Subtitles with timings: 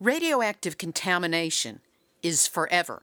[0.00, 1.80] Radioactive contamination
[2.22, 3.02] is forever.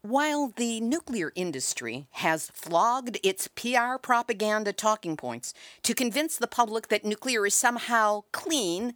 [0.00, 5.54] While the nuclear industry has flogged its PR propaganda talking points
[5.84, 8.94] to convince the public that nuclear is somehow clean,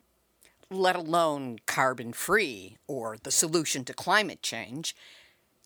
[0.69, 4.97] let alone carbon free or the solution to climate change,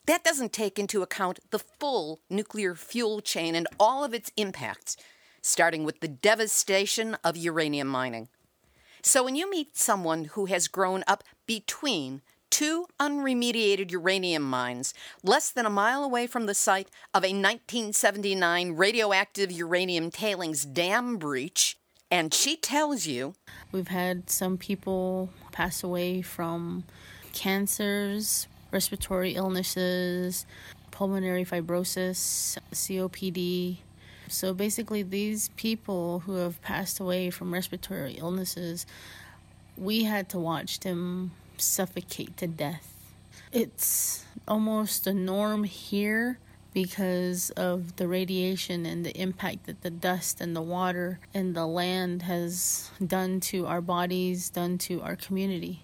[0.05, 4.95] that doesn't take into account the full nuclear fuel chain and all of its impacts,
[5.41, 8.29] starting with the devastation of uranium mining.
[9.03, 14.93] So when you meet someone who has grown up between two unremediated uranium mines
[15.23, 21.17] less than a mile away from the site of a 1979 radioactive uranium tailings dam
[21.17, 21.77] breach,
[22.11, 23.33] and she tells you
[23.71, 26.83] We've had some people pass away from
[27.33, 30.45] cancers, respiratory illnesses,
[30.91, 33.77] pulmonary fibrosis, COPD.
[34.31, 38.85] So basically, these people who have passed away from respiratory illnesses,
[39.77, 42.95] we had to watch them suffocate to death.
[43.51, 46.39] It's almost a norm here
[46.73, 51.67] because of the radiation and the impact that the dust and the water and the
[51.67, 55.83] land has done to our bodies, done to our community.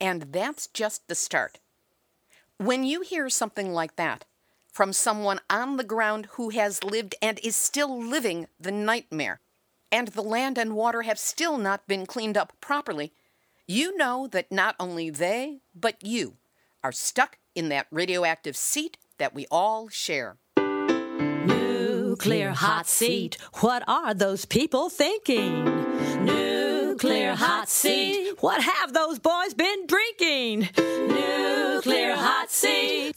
[0.00, 1.60] And that's just the start.
[2.56, 4.24] When you hear something like that
[4.72, 9.38] from someone on the ground who has lived and is still living the nightmare,
[9.92, 13.12] and the land and water have still not been cleaned up properly,
[13.66, 16.38] you know that not only they, but you
[16.82, 20.38] are stuck in that radioactive seat that we all share.
[20.56, 23.36] Nuclear hot seat.
[23.60, 25.64] What are those people thinking?
[26.24, 28.34] Nuclear hot seat.
[28.40, 30.68] What have those boys been drinking?
[30.78, 33.14] Nuclear hot seat.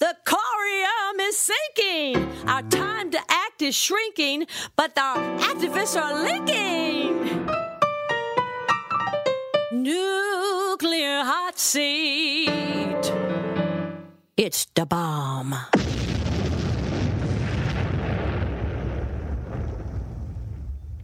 [1.35, 2.15] Sinking.
[2.47, 4.47] Our time to act is shrinking,
[4.77, 7.45] but our activists are linking.
[9.83, 13.11] Nuclear hot seat.
[14.37, 15.55] It's the bomb.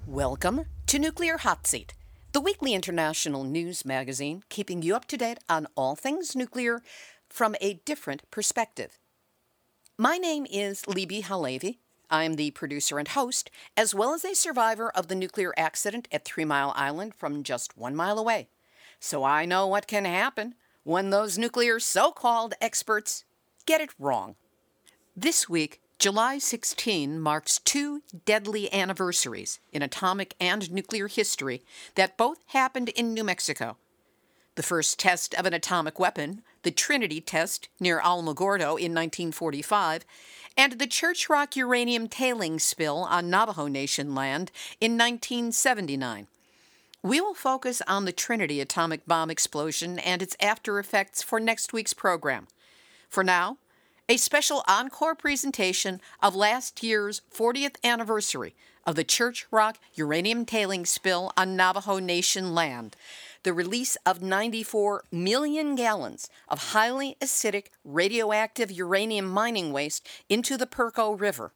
[0.07, 1.93] Welcome to Nuclear Hot Seat,
[2.31, 6.81] the weekly international news magazine keeping you up to date on all things nuclear
[7.29, 9.00] from a different perspective.
[10.01, 11.77] My name is Libbe HaLevy.
[12.09, 16.25] I'm the producer and host, as well as a survivor of the nuclear accident at
[16.25, 18.49] Three Mile Island from just one mile away.
[18.99, 23.25] So I know what can happen when those nuclear so called experts
[23.67, 24.37] get it wrong.
[25.15, 31.61] This week, July 16 marks two deadly anniversaries in atomic and nuclear history
[31.93, 33.77] that both happened in New Mexico.
[34.55, 40.05] The first test of an atomic weapon, the Trinity test near Alamogordo in 1945,
[40.57, 46.27] and the Church Rock uranium tailings spill on Navajo Nation land in 1979.
[47.03, 51.73] We will focus on the Trinity atomic bomb explosion and its after effects for next
[51.73, 52.47] week's program.
[53.09, 53.57] For now,
[54.07, 58.53] a special encore presentation of last year's 40th anniversary
[58.85, 62.95] of the Church Rock uranium tailings spill on Navajo Nation land,
[63.43, 70.67] the release of 94 million gallons of highly acidic radioactive uranium mining waste into the
[70.67, 71.53] Puerco River.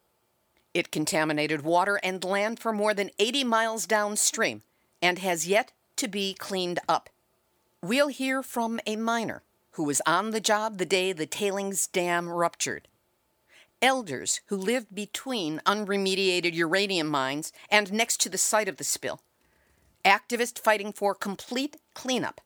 [0.74, 4.63] It contaminated water and land for more than 80 miles downstream
[5.01, 7.09] and has yet to be cleaned up.
[7.81, 12.29] We'll hear from a miner who was on the job the day the tailings dam
[12.29, 12.88] ruptured.
[13.81, 19.22] Elders who lived between unremediated uranium mines and next to the site of the spill.
[20.06, 22.40] Activists fighting for complete cleanup.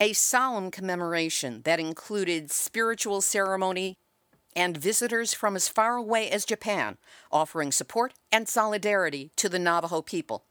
[0.00, 3.98] A solemn commemoration that included spiritual ceremony
[4.56, 6.96] and visitors from as far away as Japan
[7.30, 10.44] offering support and solidarity to the Navajo people.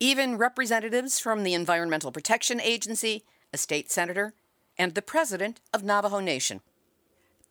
[0.00, 3.22] Even representatives from the Environmental Protection Agency,
[3.52, 4.32] a state senator,
[4.78, 6.62] and the president of Navajo Nation.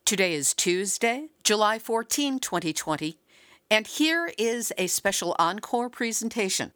[0.04, 3.20] Today is Tuesday, July 14, 2020,
[3.70, 6.72] and here is a special encore presentation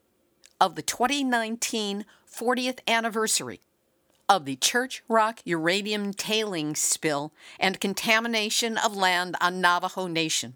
[0.59, 3.61] of the 2019 40th anniversary
[4.29, 10.55] of the Church Rock uranium tailings spill and contamination of land on Navajo Nation.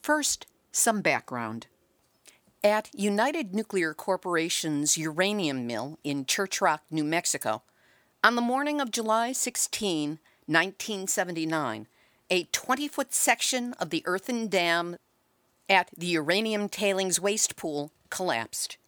[0.00, 1.66] First, some background.
[2.64, 7.62] At United Nuclear Corporation's uranium mill in Church Rock, New Mexico,
[8.24, 11.88] on the morning of July 16, 1979,
[12.30, 14.96] a 20 foot section of the earthen dam
[15.68, 18.78] at the uranium tailings waste pool collapsed.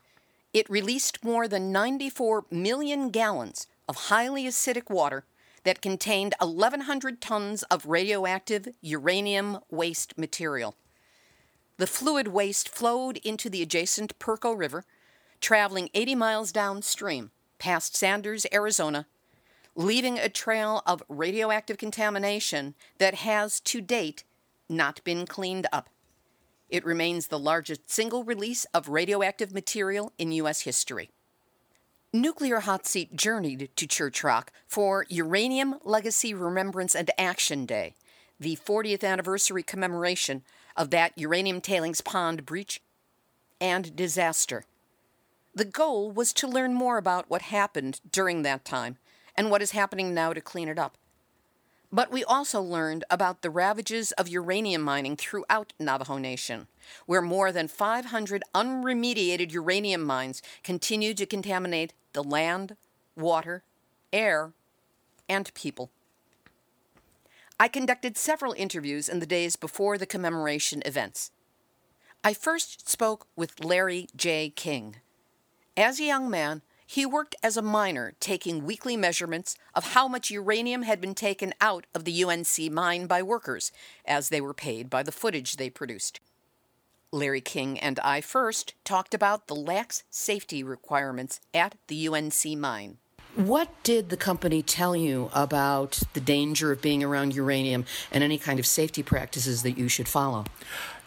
[0.55, 5.25] It released more than 94 million gallons of highly acidic water
[5.65, 10.77] that contained 1,100 tons of radioactive uranium waste material.
[11.79, 14.85] The fluid waste flowed into the adjacent Puerco River,
[15.41, 19.07] traveling 80 miles downstream past Sanders, Arizona,
[19.75, 24.23] leaving a trail of radioactive contamination that has to date
[24.69, 25.89] not been cleaned up.
[26.75, 30.63] It remains the largest single release of radioactive material in U.S.
[30.63, 31.09] history.
[32.13, 37.95] Nuclear Hot Seat journeyed to Church Rock for Uranium Legacy Remembrance and Action Day,
[38.41, 40.43] the 40th anniversary commemoration
[40.77, 42.83] of that uranium tailings pond breach
[43.61, 44.65] and disaster.
[45.55, 48.97] The goal was to learn more about what happened during that time
[49.37, 50.99] and what is happening now to clean it up.
[51.95, 56.67] But we also learned about the ravages of uranium mining throughout Navajo Nation,
[57.07, 62.75] where more than 500 unremediated uranium mines continue to contaminate the land,
[63.17, 63.63] water,
[64.13, 64.51] air,
[65.29, 65.93] and people.
[67.61, 71.31] I conducted several interviews in the days before the commemoration events.
[72.25, 74.53] I first spoke with Larry J.
[74.57, 74.97] King.
[75.77, 80.31] As a young man, he worked as a miner, taking weekly measurements of how much
[80.31, 83.73] uranium had been taken out of the UNC mine by workers,
[84.05, 86.21] as they were paid by the footage they produced.
[87.11, 92.99] Larry King and I first talked about the lax safety requirements at the UNC mine.
[93.37, 98.39] What did the company tell you about the danger of being around uranium and any
[98.39, 100.45] kind of safety practices that you should follow?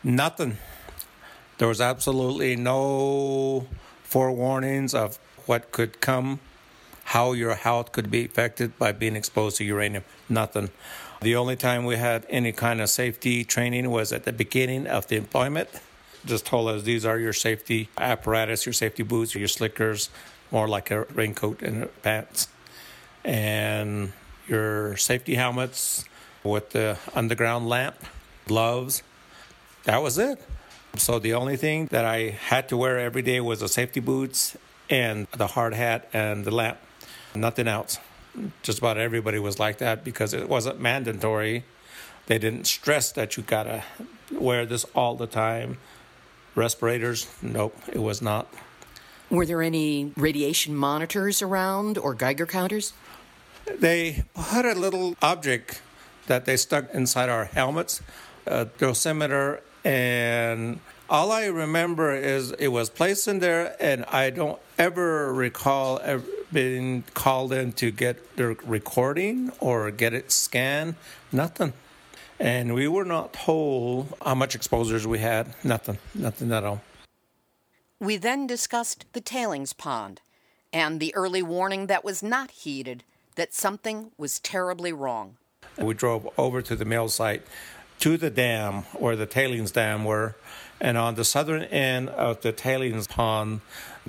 [0.04, 0.58] Nothing.
[1.58, 3.68] There was absolutely no
[4.10, 6.40] forewarnings of what could come,
[7.06, 10.04] how your health could be affected by being exposed to uranium.
[10.30, 10.70] Nothing.
[11.22, 15.08] The only time we had any kind of safety training was at the beginning of
[15.08, 15.70] the employment.
[16.26, 20.10] Just told us these are your safety apparatus, your safety boots, your slickers,
[20.52, 22.50] more like a raincoat and pants,
[23.24, 24.14] and
[24.48, 26.06] your safety helmets
[26.44, 27.96] with the underground lamp,
[28.48, 29.02] gloves.
[29.86, 30.40] That was it.
[30.98, 34.58] So the only thing that I had to wear every day was the safety boots
[34.90, 36.78] and the hard hat and the lamp.
[37.36, 38.00] Nothing else.
[38.62, 41.64] Just about everybody was like that because it wasn't mandatory.
[42.28, 43.84] They didn't stress that you gotta
[44.32, 45.78] wear this all the time.
[46.56, 48.48] Respirators, nope, it was not.
[49.30, 52.94] Were there any radiation monitors around or Geiger counters?
[53.66, 55.82] They put a little object
[56.28, 58.02] that they stuck inside our helmets,
[58.46, 64.60] a dosimeter and all I remember is it was placed in there, and I don't
[64.78, 70.96] ever recall ever being called in to get the recording or get it scanned.
[71.32, 71.74] Nothing.
[72.40, 75.54] And we were not told how much exposures we had.
[75.64, 75.98] Nothing.
[76.14, 76.82] Nothing at all.
[78.00, 80.22] We then discussed the tailings pond
[80.72, 83.04] and the early warning that was not heeded
[83.36, 85.38] that something was terribly wrong.
[85.78, 87.44] We drove over to the mill site
[88.00, 90.36] to the dam where the tailings dam were.
[90.80, 93.62] And on the southern end of the tailings pond,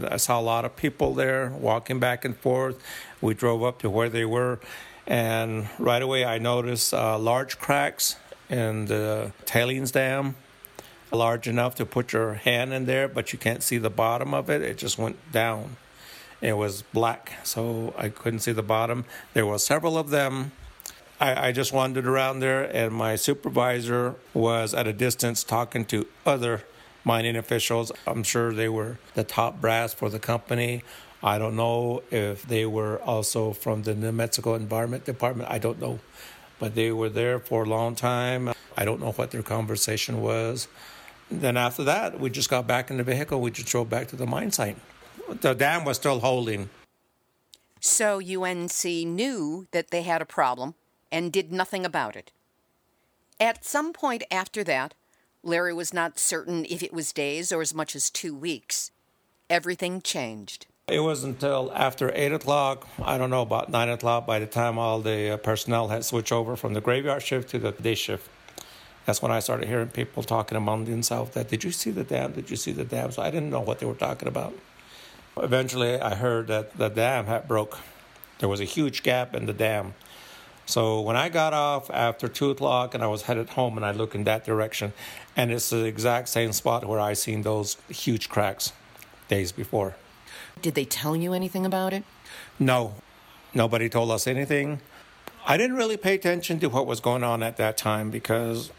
[0.02, 2.82] I saw a lot of people there walking back and forth.
[3.20, 4.60] We drove up to where they were,
[5.06, 8.16] and right away I noticed uh, large cracks
[8.50, 10.36] in the tailings dam,
[11.10, 14.50] large enough to put your hand in there, but you can't see the bottom of
[14.50, 14.62] it.
[14.62, 15.76] It just went down.
[16.40, 19.04] It was black, so I couldn't see the bottom.
[19.32, 20.52] There were several of them
[21.20, 26.06] I, I just wandered around there, and my supervisor was at a distance talking to
[26.24, 26.62] other
[27.04, 27.90] mining officials.
[28.06, 30.84] I'm sure they were the top brass for the company.
[31.22, 35.50] I don't know if they were also from the New Mexico Environment Department.
[35.50, 35.98] I don't know.
[36.60, 38.52] But they were there for a long time.
[38.76, 40.68] I don't know what their conversation was.
[41.30, 43.40] Then after that, we just got back in the vehicle.
[43.40, 44.76] We just drove back to the mine site.
[45.28, 46.70] The dam was still holding.
[47.80, 50.74] So UNC knew that they had a problem
[51.10, 52.32] and did nothing about it.
[53.40, 54.94] At some point after that,
[55.42, 58.90] Larry was not certain if it was days or as much as two weeks.
[59.48, 60.66] Everything changed.
[60.88, 64.78] It was until after 8 o'clock, I don't know, about 9 o'clock, by the time
[64.78, 68.28] all the uh, personnel had switched over from the graveyard shift to the day shift.
[69.04, 72.32] That's when I started hearing people talking among themselves that, did you see the dam?
[72.32, 73.10] Did you see the dam?
[73.10, 74.54] So I didn't know what they were talking about.
[75.36, 77.78] Eventually, I heard that the dam had broke.
[78.38, 79.94] There was a huge gap in the dam.
[80.68, 83.92] So when I got off after two o'clock and I was headed home and I
[83.92, 84.92] look in that direction,
[85.34, 88.74] and it's the exact same spot where I seen those huge cracks
[89.28, 89.96] days before.
[90.60, 92.04] Did they tell you anything about it?
[92.58, 92.96] No,
[93.54, 94.80] nobody told us anything.
[95.46, 98.70] I didn't really pay attention to what was going on at that time because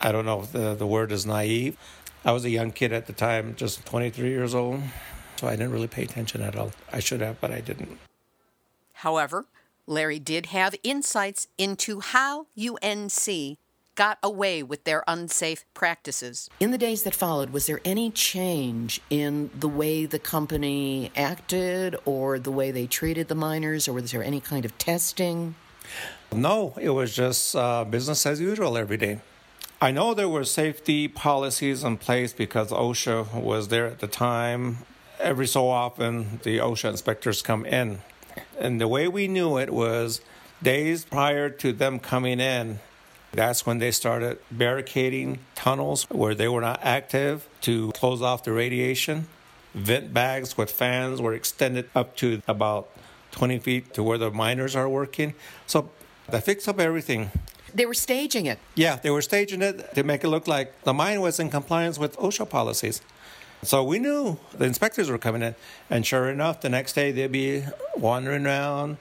[0.00, 1.76] I don't know if the, the word is naive.
[2.24, 4.80] I was a young kid at the time, just 23 years old,
[5.36, 6.72] so I didn't really pay attention at all.
[6.90, 7.98] I should have, but I didn't.
[8.94, 9.44] However,
[9.86, 13.58] Larry did have insights into how UNC
[13.94, 16.48] got away with their unsafe practices.
[16.58, 21.96] In the days that followed, was there any change in the way the company acted
[22.04, 25.54] or the way they treated the miners, or was there any kind of testing?
[26.32, 29.20] No, it was just uh, business as usual every day.
[29.80, 34.78] I know there were safety policies in place because OSHA was there at the time.
[35.20, 38.00] Every so often, the OSHA inspectors come in.
[38.58, 40.20] And the way we knew it was
[40.62, 42.80] days prior to them coming in,
[43.32, 48.52] that's when they started barricading tunnels where they were not active to close off the
[48.52, 49.26] radiation.
[49.74, 52.88] Vent bags with fans were extended up to about
[53.32, 55.34] 20 feet to where the miners are working.
[55.66, 55.90] So
[56.28, 57.30] they fixed up everything.
[57.74, 58.60] They were staging it.
[58.76, 61.98] Yeah, they were staging it to make it look like the mine was in compliance
[61.98, 63.02] with OSHA policies.
[63.66, 65.54] So we knew the inspectors were coming in.
[65.90, 67.64] And sure enough, the next day they'd be
[67.96, 68.98] wandering around.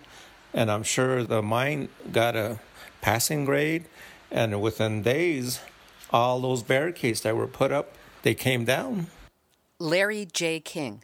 [0.53, 2.59] And I'm sure the mine got a
[3.01, 3.85] passing grade.
[4.31, 5.59] And within days,
[6.11, 7.93] all those barricades that were put up,
[8.23, 9.07] they came down.
[9.79, 10.59] Larry J.
[10.59, 11.03] King.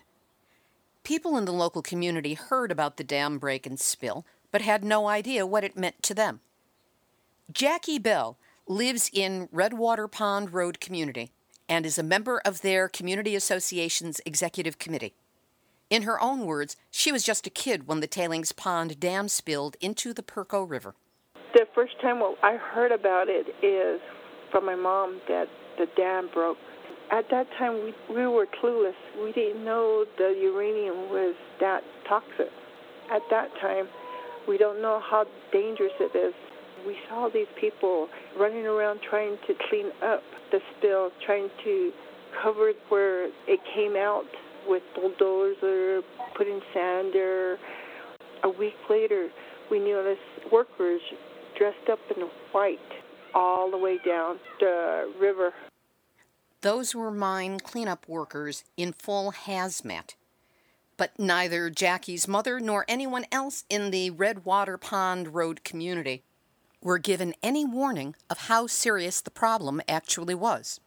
[1.04, 5.08] People in the local community heard about the dam break and spill, but had no
[5.08, 6.39] idea what it meant to them.
[7.51, 8.38] Jackie Bell
[8.68, 11.32] lives in Redwater Pond Road community
[11.69, 15.13] and is a member of their community association's executive committee.
[15.89, 19.77] In her own words, she was just a kid when the Tailings Pond Dam spilled
[19.79, 20.95] into the Puerco River.
[21.53, 24.01] The first time I heard about it is
[24.51, 25.47] from my mom that
[25.77, 26.57] the dam broke.
[27.11, 28.93] At that time, we, we were clueless.
[29.23, 32.51] We didn't know the uranium was that toxic.
[33.11, 33.88] At that time,
[34.47, 36.33] we don't know how dangerous it is
[36.86, 41.91] we saw these people running around trying to clean up the spill, trying to
[42.41, 44.25] cover where it came out
[44.67, 46.01] with bulldozer,
[46.36, 47.57] putting sand there.
[48.43, 49.29] A week later,
[49.69, 50.21] we noticed
[50.51, 51.01] workers
[51.57, 52.79] dressed up in white
[53.33, 55.53] all the way down the river.
[56.62, 60.15] Those were mine cleanup workers in full hazmat.
[60.98, 66.24] But neither Jackie's mother nor anyone else in the Redwater Pond Road community
[66.81, 70.79] were given any warning of how serious the problem actually was.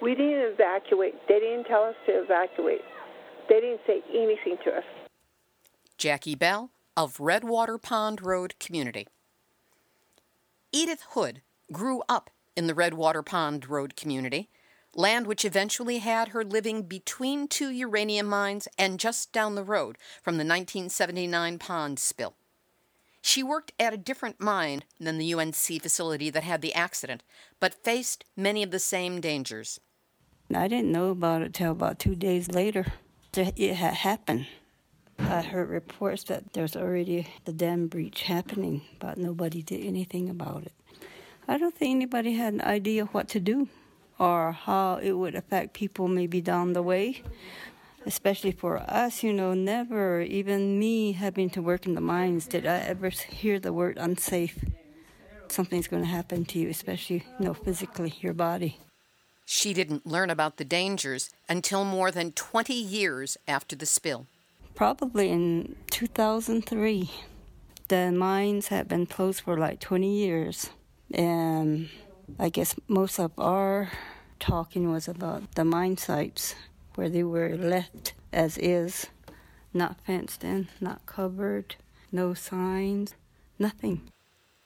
[0.00, 1.14] We didn't evacuate.
[1.28, 2.82] They didn't tell us to evacuate.
[3.48, 4.84] They didn't say anything to us.
[5.98, 9.06] Jackie Bell of Redwater Pond Road Community.
[10.72, 14.48] Edith Hood grew up in the Redwater Pond Road community,
[14.94, 19.98] land which eventually had her living between two uranium mines and just down the road
[20.22, 22.34] from the 1979 pond spill.
[23.26, 27.22] She worked at a different mine than the UNC facility that had the accident,
[27.58, 29.80] but faced many of the same dangers.
[30.54, 32.84] I didn't know about it till about two days later.
[33.34, 34.46] It had happened.
[35.18, 40.64] I heard reports that there's already the dam breach happening, but nobody did anything about
[40.64, 40.72] it.
[41.48, 43.68] I don't think anybody had an idea what to do
[44.18, 47.22] or how it would affect people maybe down the way
[48.06, 52.66] especially for us, you know, never, even me having to work in the mines, did
[52.66, 54.64] I ever hear the word unsafe.
[55.48, 58.78] Something's going to happen to you, especially, you know, physically, your body.
[59.46, 64.26] She didn't learn about the dangers until more than 20 years after the spill.
[64.74, 67.10] Probably in 2003.
[67.88, 70.70] The mines had been closed for like 20 years.
[71.12, 71.90] And
[72.38, 73.90] I guess most of our
[74.40, 76.54] talking was about the mine sites
[76.94, 79.06] where they were left as is,
[79.72, 81.76] not fenced in, not covered,
[82.12, 83.14] no signs,
[83.58, 84.02] nothing.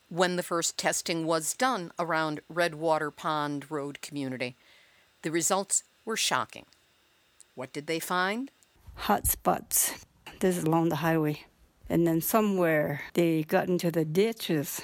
[0.08, 4.56] When the first testing was done around Redwater Pond Road community,
[5.22, 6.66] the results were shocking.
[7.54, 8.50] What did they find?
[8.94, 10.04] Hot spots.
[10.40, 11.44] This is along the highway.
[11.88, 14.80] And then somewhere they got into the ditches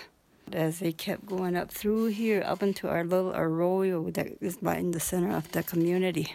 [0.53, 4.79] as they kept going up through here, up into our little arroyo that is right
[4.79, 6.35] in the center of the community.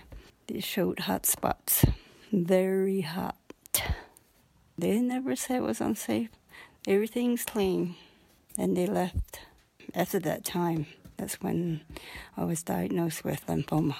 [0.50, 1.86] They showed hot spots.
[2.32, 3.38] Very hot.
[4.80, 6.30] They never said it was unsafe.
[6.88, 7.96] Everything's clean.
[8.58, 9.42] And they left.
[9.94, 10.88] After that time,
[11.18, 11.82] that's when
[12.36, 13.96] I was diagnosed with lymphoma.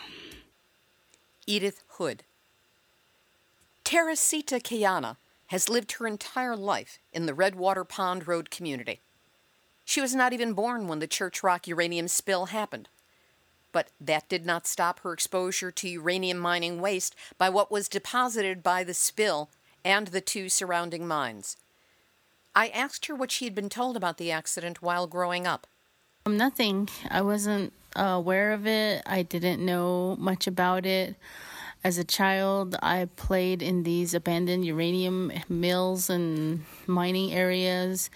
[1.46, 2.24] Edith Hood.
[3.86, 9.02] Teracita Keyanna has lived her entire life in the Redwater Pond Road community.
[9.86, 12.90] She was not even born when the Church Rock uranium spill happened.
[13.72, 18.64] But that did not stop her exposure to uranium mining waste by what was deposited
[18.64, 19.50] by the spill
[19.86, 21.58] and the two surrounding mines.
[22.56, 25.68] I asked her what she had been told about the accident while growing up.
[26.26, 26.90] Um, nothing.
[27.10, 29.04] I wasn't uh, aware of it.
[29.06, 31.16] I didn't know much about it.
[31.84, 38.10] As a child, I played in these abandoned uranium mills and mining areas,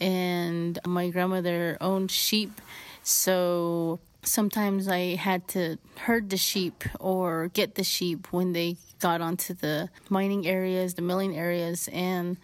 [0.00, 2.60] and my grandmother owned sheep
[3.04, 9.20] So sometimes I had to herd the sheep or get the sheep when they got
[9.20, 12.36] onto the mining areas, the milling areas, and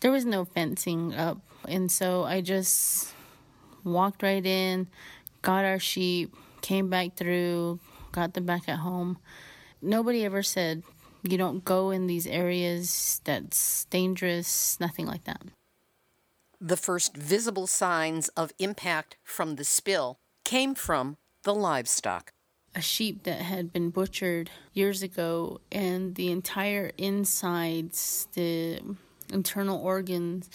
[0.00, 1.38] there was no fencing up.
[1.68, 3.12] And so I just
[3.84, 4.88] walked right in,
[5.42, 7.80] got our sheep, came back through,
[8.12, 9.18] got them back at home.
[9.82, 10.82] Nobody ever said,
[11.22, 15.42] you don't go in these areas, that's dangerous, nothing like that.
[16.60, 22.30] The first visible signs of impact from the spill came from the livestock.
[22.72, 28.80] A sheep that had been butchered years ago, and the entire insides, the
[29.32, 30.48] internal organs,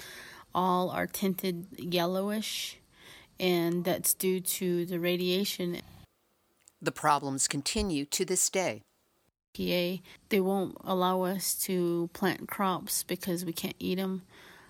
[0.56, 2.78] all are tinted yellowish,
[3.38, 5.82] and that's due to the radiation.
[6.82, 8.84] The problems continue to this day.
[9.54, 14.22] PA, they won't allow us to plant crops because we can't eat them.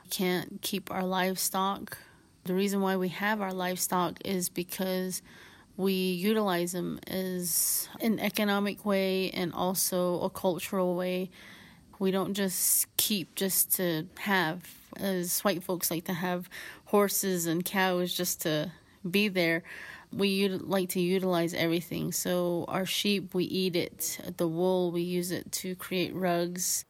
[0.04, 2.00] We can't keep our livestock.
[2.44, 5.22] The reason why we have our livestock is because
[5.78, 11.30] we utilize them as an economic way and also a cultural way.
[12.00, 14.68] We don't just keep just to have,
[14.98, 16.50] as white folks like to have
[16.86, 18.72] horses and cows just to
[19.10, 19.64] be there
[20.14, 22.12] we like to utilize everything.
[22.12, 24.20] So our sheep, we eat it.
[24.38, 26.86] The wool, we use it to create rugs.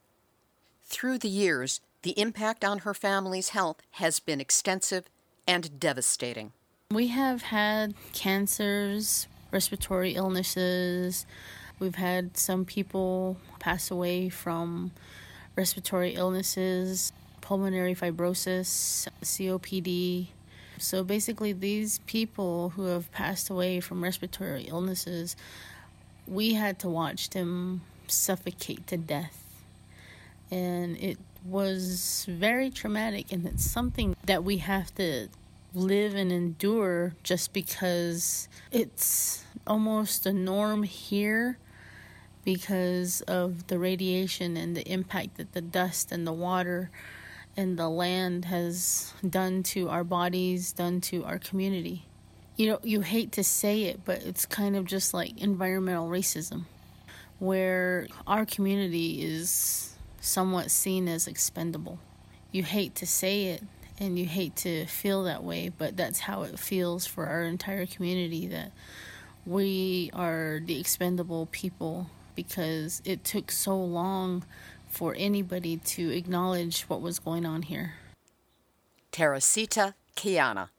[0.83, 5.05] Through the years, the impact on her family's health has been extensive
[5.47, 6.51] and devastating.
[6.89, 11.25] We have had cancers, respiratory illnesses.
[11.79, 14.91] We've had some people pass away from
[15.55, 20.27] respiratory illnesses, pulmonary fibrosis, COPD,
[20.81, 25.35] so basically, these people who have passed away from respiratory illnesses,
[26.25, 29.45] we had to watch them suffocate to death.
[30.49, 35.27] And it was very traumatic, and it's something that we have to
[35.73, 41.57] live and endure just because it's almost a norm here
[42.43, 46.89] because of the radiation and the impact that the dust and the water
[47.55, 52.05] and the land has done to our bodies, done to our community.
[52.55, 56.65] You know, you hate to say it, but it's kind of just like environmental racism,
[57.39, 59.90] where our community is
[60.21, 61.99] somewhat seen as expendable.
[62.51, 63.63] You hate to say it
[63.99, 67.85] and you hate to feel that way, but that's how it feels for our entire
[67.85, 68.71] community that
[69.45, 74.43] we are the expendable people because it took so long
[74.89, 77.93] for anybody to acknowledge what was going on here.
[79.11, 80.69] Teracita Keyanna.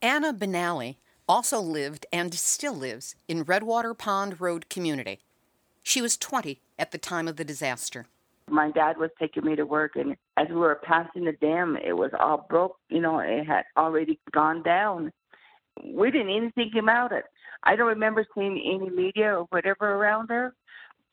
[0.00, 0.96] Anna Benally
[1.28, 5.20] also lived and still lives in Redwater Pond Road community.
[5.82, 8.06] She was 20 at the time of the disaster.
[8.48, 11.92] My dad was taking me to work, and as we were passing the dam, it
[11.92, 12.76] was all broke.
[12.88, 15.10] You know, it had already gone down.
[15.84, 17.24] We didn't even think about it.
[17.64, 20.54] I don't remember seeing any media or whatever around there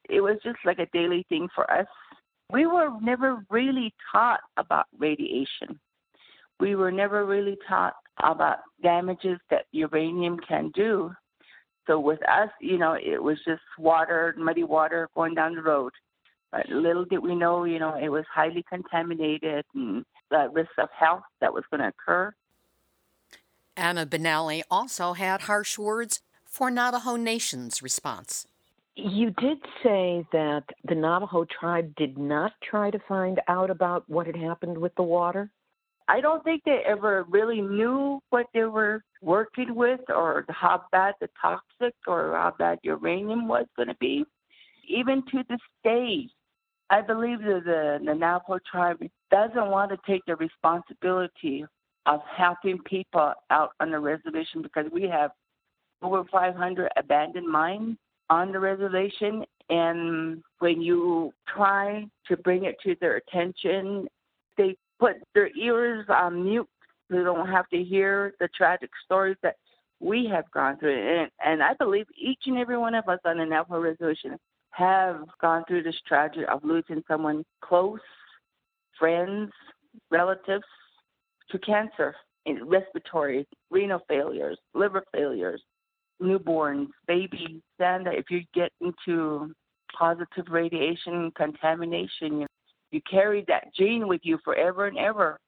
[0.10, 1.88] it was just like a daily thing for us.
[2.52, 5.80] We were never really taught about radiation.
[6.60, 11.12] We were never really taught about damages that uranium can do.
[11.88, 15.91] So with us, you know, it was just water, muddy water going down the road.
[16.53, 20.87] But little did we know, you know, it was highly contaminated and the risk of
[20.95, 22.31] health that was going to occur.
[23.75, 28.45] Anna Benally also had harsh words for Navajo Nation's response.
[28.95, 34.27] You did say that the Navajo tribe did not try to find out about what
[34.27, 35.49] had happened with the water.
[36.07, 41.15] I don't think they ever really knew what they were working with or how bad
[41.19, 44.23] the toxic or how bad uranium was going to be.
[44.87, 46.29] Even to this day,
[46.89, 51.65] I believe that the, the tribe doesn't want to take the responsibility
[52.06, 55.32] of helping people out on the reservation because we have
[56.02, 57.98] over 500 abandoned mines
[58.30, 59.43] on the reservation.
[59.69, 64.08] And when you try to bring it to their attention,
[64.58, 66.67] they put their ears on mute.
[67.10, 69.56] They don't have to hear the tragic stories that
[70.00, 70.98] we have gone through.
[70.98, 74.38] And, and I believe each and every one of us on the Navajo Reservation
[74.73, 77.99] have gone through this tragedy of losing someone close,
[78.97, 79.51] friends,
[80.09, 80.65] relatives
[81.51, 82.15] to cancer,
[82.63, 85.62] respiratory, renal failures, liver failures,
[86.21, 89.51] newborns, babies, and if you get into
[89.97, 92.47] positive radiation contamination, you,
[92.91, 95.39] you carry that gene with you forever and ever.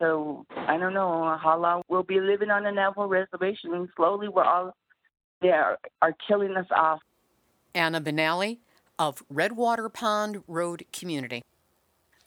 [0.00, 4.44] So I don't know how long we'll be living on the Navajo reservation, slowly we're
[4.44, 4.72] all
[5.40, 7.00] they are, are killing us off.
[7.74, 8.58] Anna Benally
[8.98, 11.44] of Redwater Pond Road Community.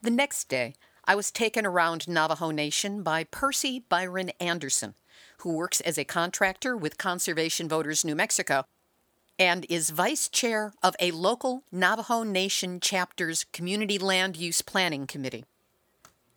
[0.01, 4.95] The next day, I was taken around Navajo Nation by Percy Byron Anderson,
[5.39, 8.65] who works as a contractor with Conservation Voters New Mexico
[9.39, 15.45] and is vice chair of a local Navajo Nation chapter's Community Land Use Planning Committee.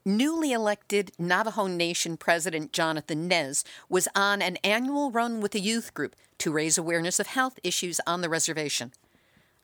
[0.06, 5.94] Newly elected Navajo Nation President Jonathan Nez was on an annual run with a youth
[5.94, 8.92] group to raise awareness of health issues on the reservation.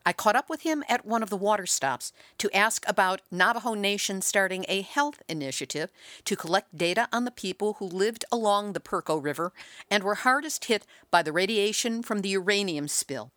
[0.05, 3.75] I caught up with him at one of the water stops to ask about Navajo
[3.75, 5.91] Nation starting a health initiative
[6.25, 9.53] to collect data on the people who lived along the Puerco River
[9.89, 13.31] and were hardest hit by the radiation from the uranium spill.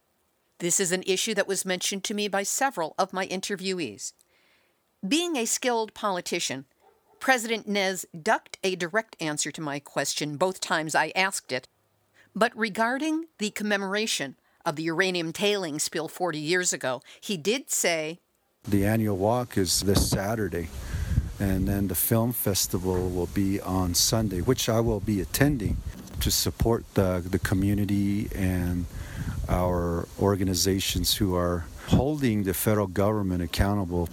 [0.59, 4.13] This is an issue that was mentioned to me by several of my interviewees.
[5.07, 6.65] Being a skilled politician,
[7.21, 11.69] President Nez ducked a direct answer to my question both times I asked it.
[12.35, 18.21] But regarding the commemoration of the uranium tailing spill 40 years ago, he did say
[18.69, 20.69] The annual walk is this Saturday,
[21.39, 25.77] and then the film festival will be on Sunday, which I will be attending
[26.21, 28.87] to support the, the community and
[29.49, 34.09] our organizations who are holding the federal government accountable.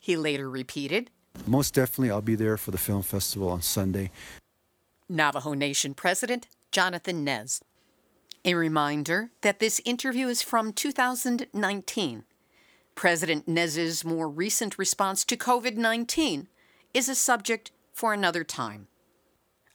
[0.00, 1.10] He later repeated
[1.46, 4.10] Most definitely, I'll be there for the film festival on Sunday.
[5.08, 7.60] Navajo Nation President Jonathan Nez.
[8.42, 12.24] A reminder that this interview is from 2019.
[12.94, 16.48] President Nez's more recent response to COVID 19
[16.94, 18.86] is a subject for another time.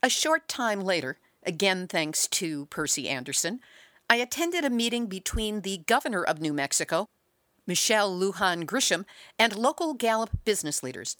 [0.02, 3.60] A short time later, again thanks to Percy Anderson,
[4.10, 7.06] I attended a meeting between the governor of New Mexico,
[7.68, 9.04] Michelle Lujan Grisham,
[9.38, 11.16] and local Gallup business leaders.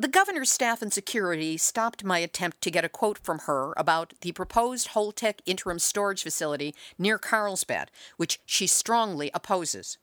[0.00, 4.14] The governor's staff and security stopped my attempt to get a quote from her about
[4.20, 9.98] the proposed Holtec interim storage facility near Carlsbad, which she strongly opposes.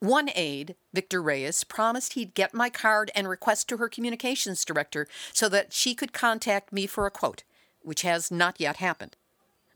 [0.00, 5.08] One aide, Victor Reyes, promised he'd get my card and request to her communications director
[5.32, 7.42] so that she could contact me for a quote,
[7.80, 9.16] which has not yet happened.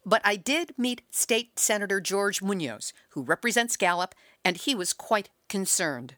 [0.05, 4.15] But I did meet State Senator George Munoz, who represents Gallup,
[4.45, 6.15] and he was quite concerned.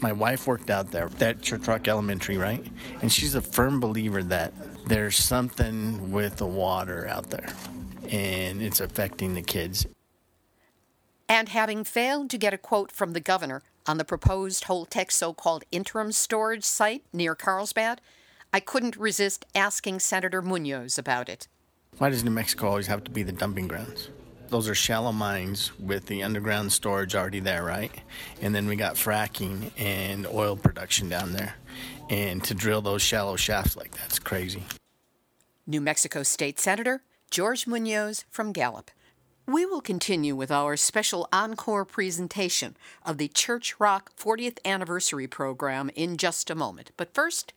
[0.00, 2.64] My wife worked out there at Church Rock Elementary, right?
[3.00, 4.52] And she's a firm believer that
[4.86, 7.48] there's something with the water out there
[8.10, 9.86] and it's affecting the kids.
[11.28, 15.32] And having failed to get a quote from the governor on the proposed Holtec so
[15.32, 18.00] called interim storage site near Carlsbad,
[18.52, 21.48] I couldn't resist asking Senator Munoz about it.
[21.98, 24.10] Why does New Mexico always have to be the dumping grounds?
[24.54, 27.90] Those are shallow mines with the underground storage already there, right?
[28.40, 31.56] And then we got fracking and oil production down there.
[32.08, 34.62] And to drill those shallow shafts like that's crazy.
[35.66, 38.92] New Mexico State Senator George Munoz from Gallup.
[39.44, 45.90] We will continue with our special encore presentation of the Church Rock 40th Anniversary program
[45.96, 46.92] in just a moment.
[46.96, 47.54] But first,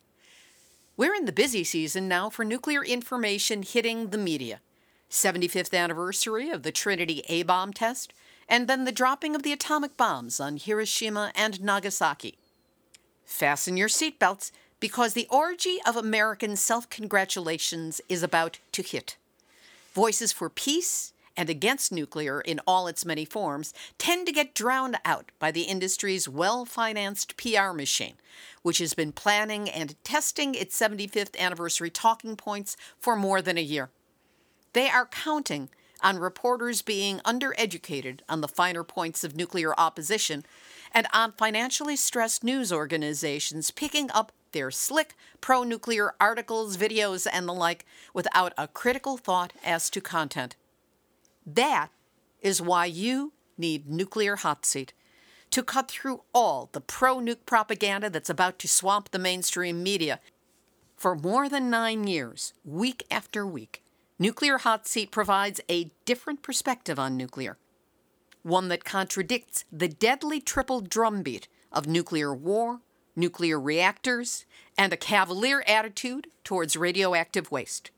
[0.96, 4.58] we're in the busy season now for nuclear information hitting the media.
[5.10, 8.12] 75th anniversary of the Trinity A bomb test,
[8.48, 12.38] and then the dropping of the atomic bombs on Hiroshima and Nagasaki.
[13.24, 19.16] Fasten your seatbelts because the orgy of American self congratulations is about to hit.
[19.92, 24.96] Voices for peace and against nuclear in all its many forms tend to get drowned
[25.04, 28.14] out by the industry's well financed PR machine,
[28.62, 33.62] which has been planning and testing its 75th anniversary talking points for more than a
[33.62, 33.90] year.
[34.78, 35.70] They are counting
[36.02, 40.46] on reporters being undereducated on the finer points of nuclear opposition
[40.94, 47.48] and on financially stressed news organizations picking up their slick pro nuclear articles, videos, and
[47.48, 50.54] the like without a critical thought as to content.
[51.44, 51.88] That
[52.40, 54.92] is why you need Nuclear Hot Seat
[55.50, 60.20] to cut through all the pro nuke propaganda that's about to swamp the mainstream media.
[60.96, 63.82] For more than nine years, week after week,
[64.20, 67.56] Nuclear Hot Seat provides a different perspective on nuclear,
[68.42, 72.80] one that contradicts the deadly triple drumbeat of nuclear war,
[73.14, 74.44] nuclear reactors,
[74.76, 77.92] and a cavalier attitude towards radioactive waste.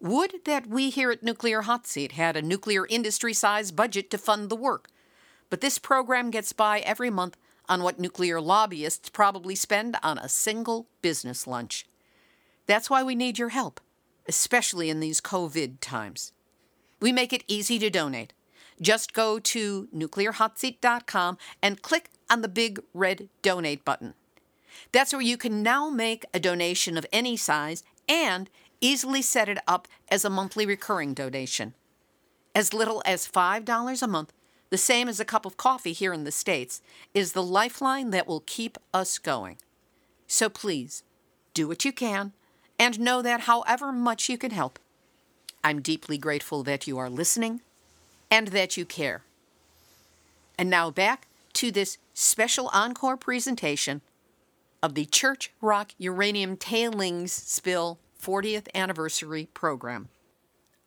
[0.00, 4.18] Would that we here at Nuclear Hot Seat had a nuclear industry sized budget to
[4.18, 4.86] fund the work,
[5.50, 7.36] but this program gets by every month
[7.68, 11.86] on what nuclear lobbyists probably spend on a single business lunch.
[12.66, 13.80] That's why we need your help,
[14.28, 16.32] especially in these COVID times.
[17.00, 18.32] We make it easy to donate.
[18.80, 24.14] Just go to nuclearhotseat.com and click on the big red donate button.
[24.92, 28.48] That's where you can now make a donation of any size and
[28.80, 31.74] easily set it up as a monthly recurring donation.
[32.54, 34.32] As little as $5 a month,
[34.70, 36.82] the same as a cup of coffee here in the States,
[37.14, 39.56] is the lifeline that will keep us going.
[40.26, 41.02] So please,
[41.54, 42.32] do what you can
[42.78, 44.78] and know that however much you can help,
[45.64, 47.60] I'm deeply grateful that you are listening
[48.30, 49.22] and that you care.
[50.58, 54.00] And now back to this special encore presentation
[54.82, 60.08] of the Church Rock Uranium Tailings Spill 40th Anniversary Program.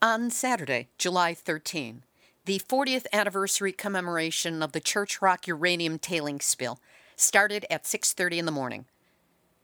[0.01, 2.03] On Saturday, July 13,
[2.45, 6.79] the 40th anniversary commemoration of the Church Rock uranium tailings spill
[7.15, 8.85] started at 6:30 in the morning.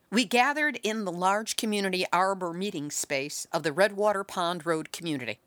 [0.10, 5.40] We gathered in the large community arbor meeting space of the Redwater Pond Road community.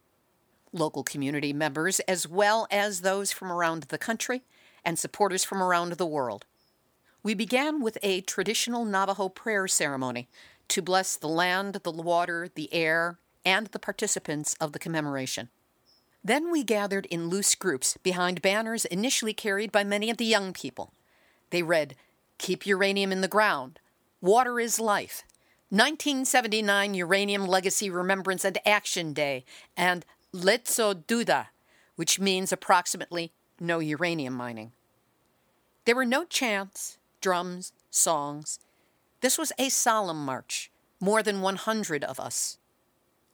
[0.70, 4.42] Local community members, as well as those from around the country
[4.84, 6.44] and supporters from around the world.
[7.22, 10.28] We began with a traditional Navajo prayer ceremony
[10.68, 15.48] to bless the land, the water, the air, and the participants of the commemoration.
[16.22, 20.52] Then we gathered in loose groups behind banners initially carried by many of the young
[20.52, 20.92] people.
[21.48, 21.96] They read,
[22.36, 23.79] Keep uranium in the ground,
[24.22, 25.22] Water is Life,
[25.70, 29.46] 1979 Uranium Legacy Remembrance and Action Day,
[29.78, 30.04] and
[30.34, 31.46] Letso Duda,
[31.96, 34.72] which means approximately no uranium mining.
[35.86, 38.58] There were no chants, drums, songs.
[39.22, 42.58] This was a solemn march, more than 100 of us.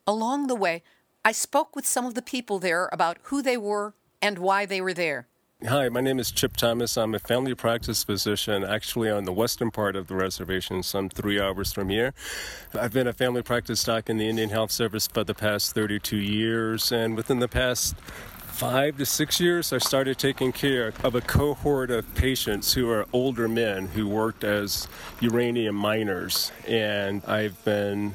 [0.07, 0.85] Along the way,
[1.25, 4.81] I spoke with some of the people there about who they were and why they
[4.81, 5.27] were there.
[5.65, 6.99] Hi, my name is Chip Thomas.
[6.99, 11.41] I'm a family practice physician actually on the western part of the reservation, some three
[11.41, 12.13] hours from here.
[12.79, 16.19] I've been a family practice doc in the Indian Health Service for the past 32
[16.19, 21.23] years, and within the past five to six years, I started taking care of a
[21.23, 24.87] cohort of patients who are older men who worked as
[25.21, 26.53] uranium miners.
[26.69, 28.15] And I've been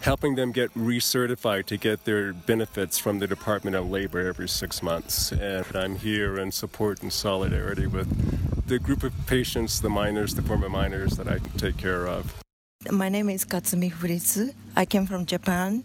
[0.00, 4.82] helping them get recertified to get their benefits from the Department of Labor every six
[4.82, 5.30] months.
[5.32, 10.42] And I'm here in support and solidarity with the group of patients, the miners, the
[10.42, 12.42] former miners that I take care of.
[12.90, 14.54] My name is Katsumi Furitsu.
[14.74, 15.84] I came from Japan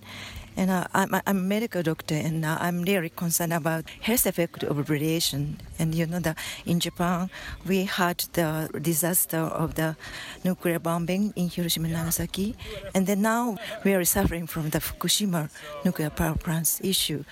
[0.57, 4.63] and uh, I'm, I'm, a medical doctor, and uh, I'm really concerned about health effect
[4.63, 5.59] of radiation.
[5.79, 7.29] And you know that in Japan,
[7.65, 9.95] we had the disaster of the
[10.43, 12.55] nuclear bombing in Hiroshima and Nagasaki,
[12.93, 15.49] and then now we are suffering from the Fukushima
[15.83, 17.23] nuclear power plants issue.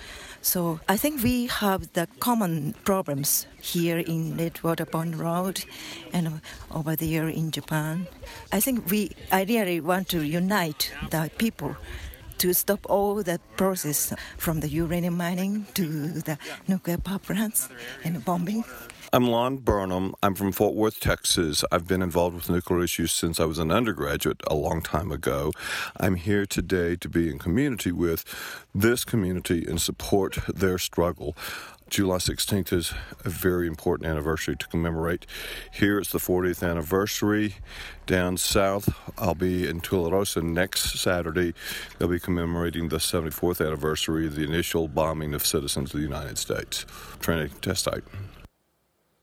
[0.42, 5.64] So I think we have the common problems here in Redwater Pond Road
[6.12, 8.06] and over there in Japan.
[8.52, 11.76] I think we I really want to unite the people
[12.38, 17.68] to stop all the process from the uranium mining to the nuclear power plants
[18.04, 18.64] and bombing.
[19.14, 20.12] I'm Lon Burnam.
[20.24, 21.62] I'm from Fort Worth, Texas.
[21.70, 25.52] I've been involved with nuclear issues since I was an undergraduate a long time ago.
[26.00, 28.24] I'm here today to be in community with
[28.74, 31.36] this community and support their struggle.
[31.94, 32.92] July 16th is
[33.24, 35.26] a very important anniversary to commemorate.
[35.72, 37.58] Here it's the 40th anniversary.
[38.04, 41.54] Down south, I'll be in Tularosa next Saturday.
[41.96, 46.36] They'll be commemorating the 74th anniversary of the initial bombing of citizens of the United
[46.36, 46.84] States.
[47.20, 48.02] Trinity Test Site.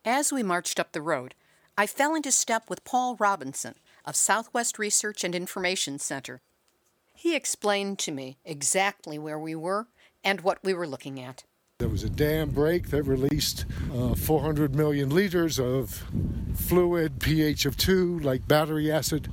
[0.05, 1.35] As we marched up the road,
[1.77, 6.39] I fell into step with Paul Robinson of Southwest Research and Information Center.
[7.13, 9.87] He explained to me exactly where we were
[10.23, 11.43] and what we were looking at.
[11.81, 16.05] There was a dam break that released uh, 400 million liters of
[16.53, 19.31] fluid, pH of 2, like battery acid.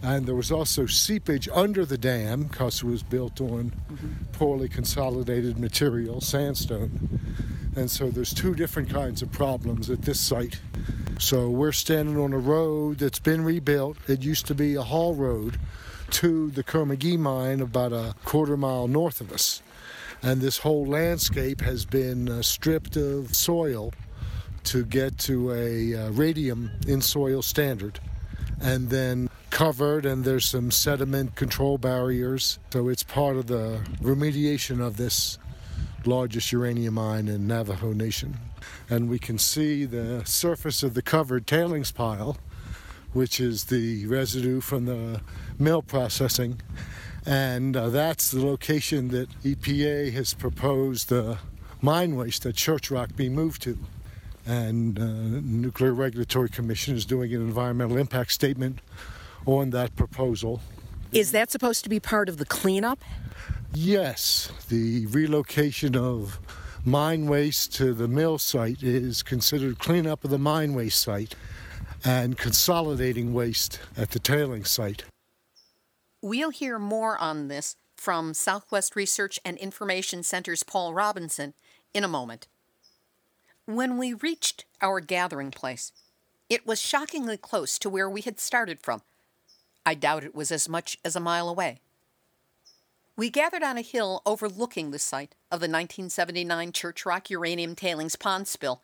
[0.00, 4.24] And there was also seepage under the dam because it was built on mm-hmm.
[4.32, 7.20] poorly consolidated material, sandstone.
[7.76, 10.60] And so there's two different kinds of problems at this site.
[11.18, 13.98] So we're standing on a road that's been rebuilt.
[14.08, 15.60] It used to be a haul road
[16.12, 19.60] to the Kerr-McGee mine about a quarter mile north of us
[20.22, 23.92] and this whole landscape has been uh, stripped of soil
[24.64, 27.98] to get to a uh, radium in soil standard
[28.60, 32.58] and then covered and there's some sediment control barriers.
[32.72, 35.38] So it's part of the remediation of this
[36.04, 38.38] largest uranium mine in Navajo Nation.
[38.88, 42.38] And we can see the surface of the covered tailings pile
[43.12, 45.20] which is the residue from the
[45.58, 46.60] mill processing
[47.26, 51.38] and uh, that's the location that EPA has proposed the
[51.80, 53.78] mine waste at Church Rock be moved to.
[54.44, 58.80] And uh, Nuclear Regulatory Commission is doing an environmental impact statement
[59.46, 60.60] on that proposal.
[61.12, 63.00] Is that supposed to be part of the cleanup?
[63.74, 66.40] Yes, the relocation of
[66.84, 71.36] mine waste to the mill site is considered cleanup of the mine waste site
[72.04, 75.04] and consolidating waste at the tailing site.
[76.24, 81.52] We'll hear more on this from Southwest Research and Information Center's Paul Robinson
[81.92, 82.46] in a moment.
[83.66, 85.90] When we reached our gathering place,
[86.48, 89.02] it was shockingly close to where we had started from.
[89.84, 91.80] I doubt it was as much as a mile away.
[93.16, 98.14] We gathered on a hill overlooking the site of the 1979 Church Rock uranium tailings
[98.14, 98.80] pond spill.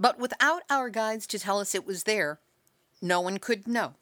[0.00, 2.40] But without our guides to tell us it was there,
[3.00, 3.94] no one could know.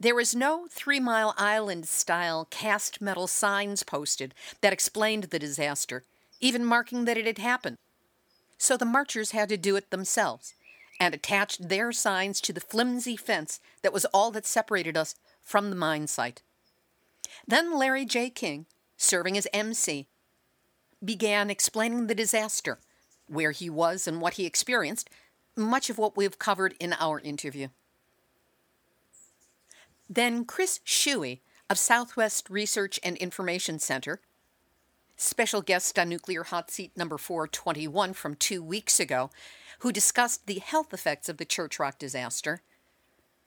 [0.00, 6.04] There was no Three Mile Island style cast metal signs posted that explained the disaster,
[6.40, 7.78] even marking that it had happened.
[8.58, 10.54] So the marchers had to do it themselves
[11.00, 15.70] and attached their signs to the flimsy fence that was all that separated us from
[15.70, 16.42] the mine site.
[17.46, 18.30] Then Larry J.
[18.30, 20.06] King, serving as MC,
[21.04, 22.78] began explaining the disaster,
[23.26, 25.10] where he was and what he experienced,
[25.56, 27.68] much of what we've covered in our interview.
[30.08, 31.40] Then Chris Shuey
[31.70, 34.20] of Southwest Research and Information Center,
[35.16, 39.30] special guest on Nuclear Hot Seat number 421 from two weeks ago,
[39.80, 42.62] who discussed the health effects of the Church Rock disaster.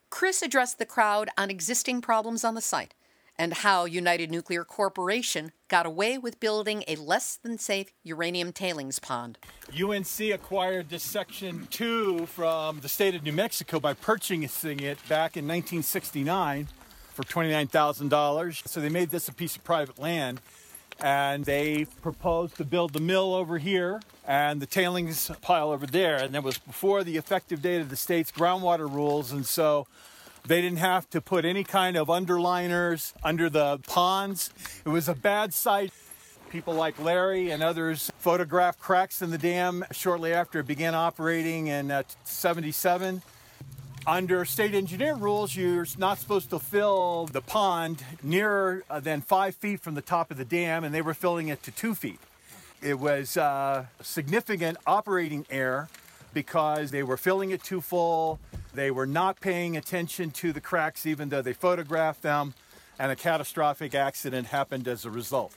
[0.10, 2.94] Chris addressed the crowd on existing problems on the site
[3.40, 9.00] and how United Nuclear Corporation got away with building a less than safe uranium tailings
[9.00, 9.38] pond.
[9.72, 15.38] UNC acquired this Section 2 from the state of New Mexico by purchasing it back
[15.38, 16.68] in 1969
[17.14, 18.68] for $29,000.
[18.68, 20.42] So they made this a piece of private land
[21.00, 26.18] and they proposed to build the mill over here and the tailings pile over there.
[26.18, 29.32] And that was before the effective date of the state's groundwater rules.
[29.32, 29.88] And so
[30.48, 34.50] they didn't have to put any kind of underliners under the ponds.
[34.86, 35.92] It was a bad site.
[36.50, 41.68] People like Larry and others photographed cracks in the dam shortly after it began operating
[41.68, 43.22] in uh, 77.
[44.06, 49.56] Under state engineer rules, you're not supposed to fill the pond nearer uh, than five
[49.56, 52.20] feet from the top of the dam, and they were filling it to two feet.
[52.82, 55.90] It was uh, significant operating error
[56.38, 58.40] because they were filling it too full.
[58.76, 62.54] They were not paying attention to the cracks, even though they photographed them,
[63.00, 65.52] and a catastrophic accident happened as a result.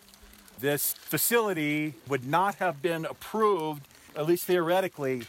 [0.58, 5.24] This facility would not have been approved, at least theoretically,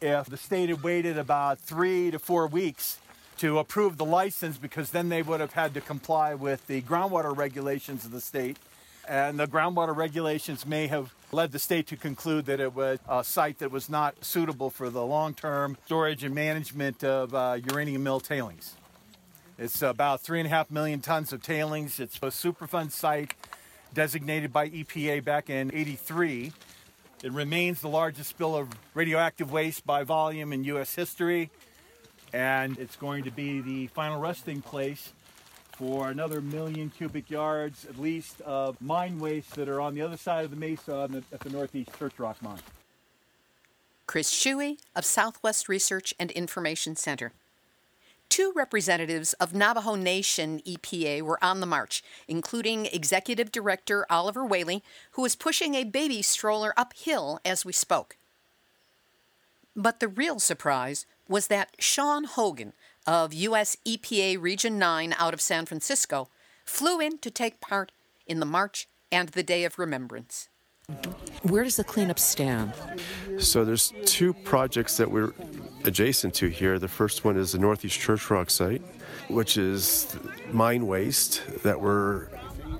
[0.00, 2.98] if the state had waited about three to four weeks
[3.36, 7.36] to approve the license, because then they would have had to comply with the groundwater
[7.36, 8.56] regulations of the state.
[9.06, 13.22] And the groundwater regulations may have led the state to conclude that it was a
[13.22, 18.02] site that was not suitable for the long term storage and management of uh, uranium
[18.02, 18.74] mill tailings.
[19.58, 21.98] It's about three and a half million tons of tailings.
[21.98, 23.34] It's a Superfund site
[23.92, 26.52] designated by EPA back in 83.
[27.24, 30.94] It remains the largest spill of radioactive waste by volume in U.S.
[30.94, 31.50] history,
[32.32, 35.12] and it's going to be the final resting place
[35.78, 40.16] for another million cubic yards at least of mine waste that are on the other
[40.16, 42.58] side of the mesa the, at the Northeast Church Rock mine.
[44.06, 47.32] Chris Shuey of Southwest Research and Information Center.
[48.28, 54.82] Two representatives of Navajo Nation EPA were on the march, including Executive Director Oliver Whaley,
[55.12, 58.16] who was pushing a baby stroller uphill as we spoke.
[59.76, 62.72] But the real surprise was that Sean Hogan,
[63.08, 63.74] of U.S.
[63.86, 66.28] EPA Region 9 out of San Francisco
[66.66, 67.90] flew in to take part
[68.26, 70.50] in the march and the Day of Remembrance.
[71.42, 72.74] Where does the cleanup stand?
[73.38, 75.32] So there's two projects that we're
[75.84, 76.78] adjacent to here.
[76.78, 78.82] The first one is the Northeast Church Rock site,
[79.28, 80.14] which is
[80.52, 82.28] mine waste that we're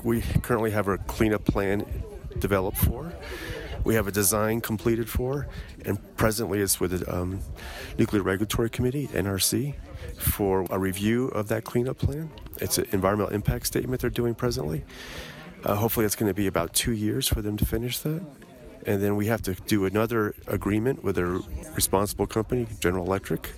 [0.04, 1.86] we currently have a cleanup plan
[2.38, 3.10] developed for.
[3.84, 5.48] We have a design completed for,
[5.84, 7.40] and presently it's with the um,
[7.96, 9.74] Nuclear Regulatory Committee (NRC)
[10.18, 12.30] for a review of that cleanup plan.
[12.60, 14.84] It's an environmental impact statement they're doing presently.
[15.64, 18.22] Uh, hopefully, it's going to be about two years for them to finish that.
[18.86, 21.24] And then we have to do another agreement with a
[21.74, 23.52] responsible company, General Electric,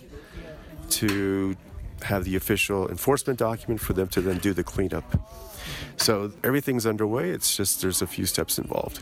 [0.91, 1.57] to
[2.03, 5.05] have the official enforcement document for them to then do the cleanup.
[5.97, 9.01] So everything's underway, it's just there's a few steps involved.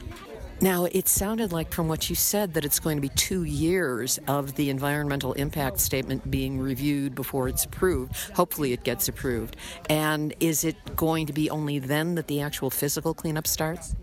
[0.60, 4.18] Now, it sounded like from what you said that it's going to be two years
[4.26, 8.16] of the environmental impact statement being reviewed before it's approved.
[8.34, 9.56] Hopefully, it gets approved.
[9.88, 13.94] And is it going to be only then that the actual physical cleanup starts?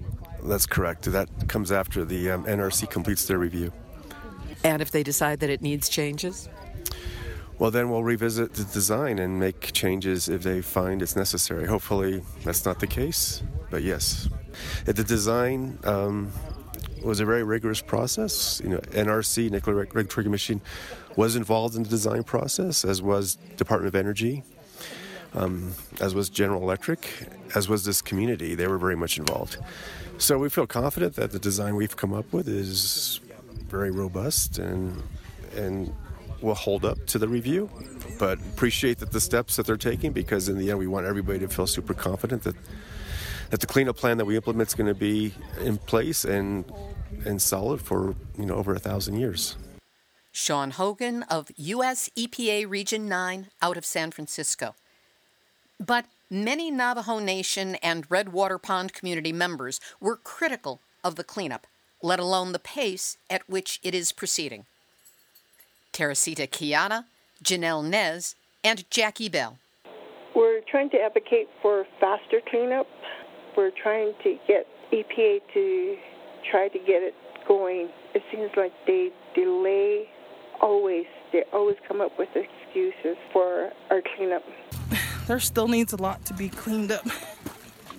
[0.44, 1.04] That's correct.
[1.12, 3.74] That comes after the um, NRC completes their review.
[4.64, 6.48] And if they decide that it needs changes?
[7.60, 11.66] Well, then we'll revisit the design and make changes if they find it's necessary.
[11.66, 14.30] Hopefully, that's not the case, but yes.
[14.86, 16.32] The design um,
[17.04, 18.62] was a very rigorous process.
[18.64, 20.62] You know, NRC, Nuclear Regulatory Commission,
[21.16, 24.44] was involved in the design process, as was Department of Energy,
[25.34, 27.08] um, as was General Electric,
[27.56, 28.56] as was this community.
[28.56, 29.58] They were very much involved.
[30.18, 33.20] So we feel confident that the design we've come up with is
[33.68, 35.02] very robust and
[35.56, 35.94] and
[36.42, 37.70] will hold up to the review.
[38.18, 41.40] But appreciate that the steps that they're taking because in the end we want everybody
[41.40, 42.56] to feel super confident that
[43.50, 46.66] that the cleanup plan that we implement is going to be in place and
[47.26, 49.58] and solid for you know over a thousand years.
[50.32, 52.10] Sean Hogan of U.S.
[52.18, 54.76] EPA Region 9 out of San Francisco.
[55.80, 61.68] But many Navajo Nation and Redwater Pond community members were critical of the cleanup,
[62.02, 64.66] let alone the pace at which it is proceeding.
[65.94, 67.06] Teracita Keyanna,
[67.42, 69.58] Janelle Nez, and Jackie Bell.
[70.36, 72.88] We're trying to advocate for faster cleanup.
[73.58, 75.98] We're trying to get EPA to
[76.50, 77.14] try to get it
[77.48, 77.90] going.
[78.14, 80.10] It seems like they delay
[80.62, 81.06] always.
[81.32, 84.44] They always come up with excuses for our cleanup.
[85.28, 87.04] There still needs a lot to be cleaned up.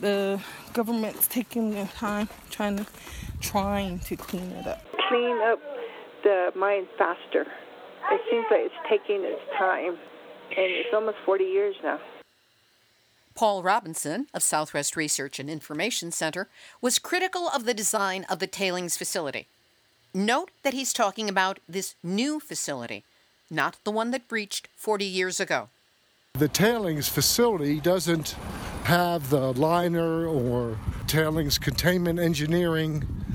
[0.00, 0.40] The
[0.74, 2.86] government's taking their time trying to
[3.40, 4.80] trying to clean it up.
[5.08, 5.58] Clean up
[6.22, 7.46] the mine faster.
[8.12, 9.98] It seems like it's taking its time,
[10.56, 11.98] and it's almost 40 years now.
[13.36, 16.48] Paul Robinson of Southwest Research and Information Center
[16.80, 19.46] was critical of the design of the tailings facility.
[20.14, 23.04] Note that he's talking about this new facility,
[23.50, 25.68] not the one that breached 40 years ago.
[26.32, 28.30] The tailings facility doesn't
[28.84, 33.25] have the liner or tailings containment engineering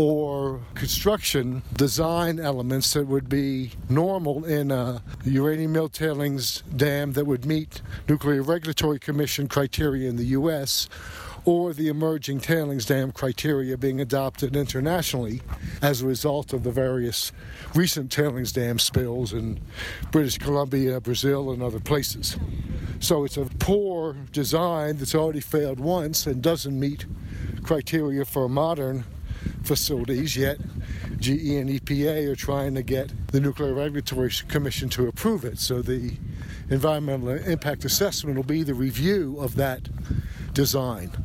[0.00, 7.26] or construction design elements that would be normal in a uranium mill tailings dam that
[7.26, 10.88] would meet Nuclear Regulatory Commission criteria in the U.S.
[11.44, 15.42] or the emerging tailings dam criteria being adopted internationally
[15.82, 17.30] as a result of the various
[17.74, 19.60] recent tailings dam spills in
[20.10, 22.38] British Columbia, Brazil, and other places.
[23.00, 27.04] So it's a poor design that's already failed once and doesn't meet
[27.62, 29.04] criteria for a modern
[29.62, 30.58] facilities, yet
[31.18, 35.58] GE and EPA are trying to get the Nuclear Regulatory Commission to approve it.
[35.58, 36.16] So the
[36.68, 39.88] environmental impact assessment will be the review of that
[40.54, 41.24] design.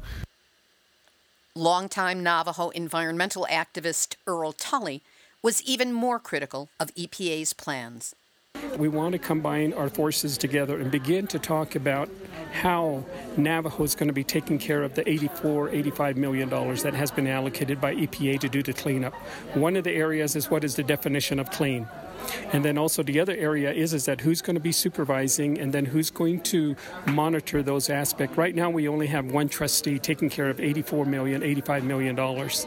[1.55, 5.01] Longtime Navajo environmental activist Earl Tulley
[5.41, 8.13] was even more critical of EPA's plans.
[8.77, 12.09] We want to combine our forces together and begin to talk about
[12.53, 13.03] how
[13.37, 17.11] Navajo is going to be taking care of the 84, 85 million dollars that has
[17.11, 19.13] been allocated by EPA to do the cleanup.
[19.55, 21.87] One of the areas is what is the definition of clean.
[22.53, 25.73] And then also the other area is is that who's going to be supervising and
[25.73, 26.75] then who's going to
[27.07, 28.37] monitor those aspects.
[28.37, 32.65] Right now we only have one trustee taking care of 84 million, 85 million dollars.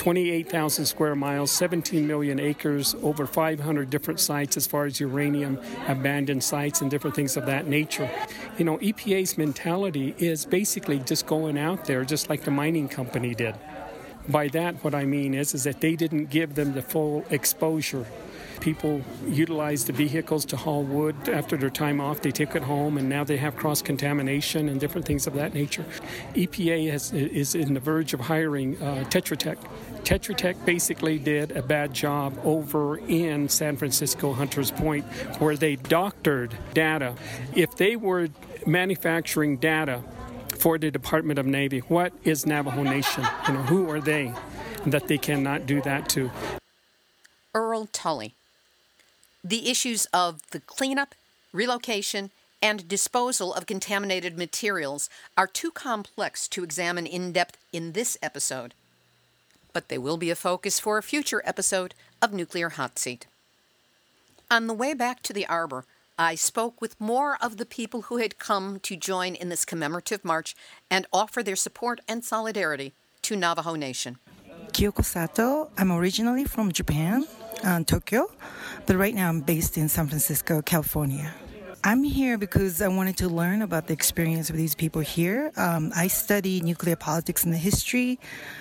[0.00, 6.42] 28,000 square miles, 17 million acres, over 500 different sites as far as uranium abandoned
[6.42, 8.10] sites and different things of that nature.
[8.56, 13.34] You know, EPA's mentality is basically just going out there just like the mining company
[13.34, 13.54] did.
[14.26, 18.06] By that, what I mean is, is that they didn't give them the full exposure
[18.60, 22.20] people utilize the vehicles to haul wood after their time off.
[22.20, 25.54] They take it home, and now they have cross contamination and different things of that
[25.54, 25.84] nature.
[26.34, 29.58] EPA has, is in the verge of hiring uh, Tetra Tech.
[30.04, 35.04] Tetra Tech basically did a bad job over in San Francisco, Hunters Point,
[35.38, 37.14] where they doctored data.
[37.54, 38.28] If they were
[38.66, 40.02] manufacturing data
[40.58, 43.26] for the Department of Navy, what is Navajo Nation?
[43.48, 44.32] You know, who are they
[44.86, 46.30] that they cannot do that to?
[47.54, 48.32] Earl Tulley.
[49.42, 51.14] The issues of the cleanup,
[51.52, 52.30] relocation,
[52.62, 58.74] and disposal of contaminated materials are too complex to examine in depth in this episode,
[59.72, 63.26] but they will be a focus for a future episode of Nuclear Hot Seat.
[64.50, 65.84] On the way back to the arbor,
[66.18, 70.22] I spoke with more of the people who had come to join in this commemorative
[70.22, 70.54] march
[70.90, 74.18] and offer their support and solidarity to Navajo Nation.
[74.72, 75.70] Kyoko Sato.
[75.78, 77.24] I'm originally from Japan,
[77.64, 78.30] uh, Tokyo,
[78.86, 81.34] but right now I'm based in San Francisco, California.
[81.82, 85.50] I'm here because I wanted to learn about the experience of these people here.
[85.56, 88.18] Um, I study nuclear politics and the history.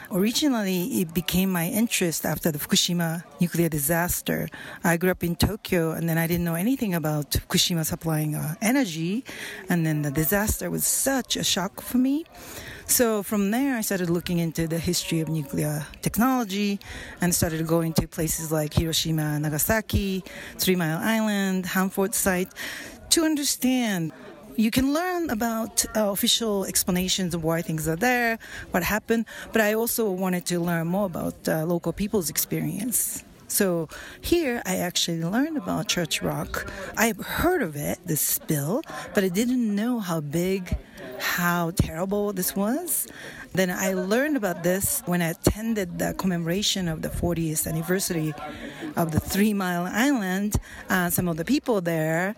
[0.10, 4.48] Originally, it became my interest after the Fukushima nuclear disaster.
[4.86, 8.56] I grew up in Tokyo, and then I didn't know anything about Fukushima supplying uh,
[8.62, 9.26] energy,
[9.68, 12.24] and then the disaster was such a shock for me.
[12.86, 16.80] So from there, I started looking into the history of nuclear technology
[17.20, 20.24] and started going to places like Hiroshima, Nagasaki,
[20.58, 22.54] Three Mile Island, Hanford site
[23.12, 24.12] to understand
[24.56, 28.38] you can learn about uh, official explanations of why things are there,
[28.72, 33.24] what happened, but I also wanted to learn more about uh, local people's experience.
[33.48, 33.88] So
[34.22, 36.72] here I actually learned about Church Rock.
[36.98, 38.82] I've heard of it, this spill,
[39.16, 40.78] but I didn't know how big,
[41.18, 43.08] how terrible this was.
[43.54, 48.34] Then I learned about this when I attended the commemoration of the 40th anniversary
[48.96, 50.58] of the Three Mile Island.
[50.90, 52.36] Uh, some of the people there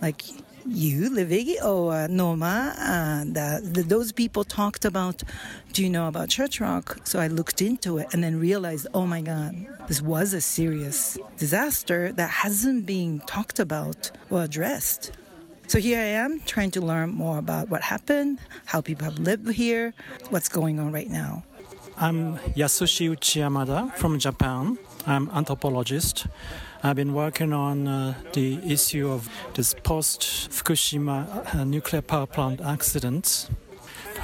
[0.00, 0.24] like
[0.66, 5.22] you, Livy, or uh, Norma, uh, the, those people talked about,
[5.72, 6.98] do you know about Church Rock?
[7.04, 11.16] So I looked into it and then realized, oh my God, this was a serious
[11.38, 15.12] disaster that hasn't been talked about or addressed.
[15.68, 19.50] So here I am trying to learn more about what happened, how people have lived
[19.52, 19.94] here,
[20.30, 21.44] what's going on right now.
[21.96, 24.78] I'm Yasushi Uchiyamada from Japan.
[25.06, 26.26] I'm anthropologist.
[26.80, 30.20] I've been working on uh, the issue of this post
[30.50, 33.50] Fukushima uh, nuclear power plant accident.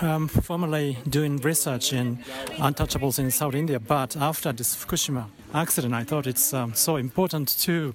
[0.00, 2.18] I'm formerly doing research in
[2.58, 7.48] untouchables in South India, but after this Fukushima accident, I thought it's um, so important
[7.60, 7.92] to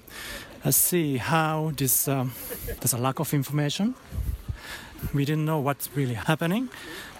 [0.65, 2.33] uh, see how this um,
[2.65, 3.95] there's a lack of information.
[5.13, 6.69] We didn't know what's really happening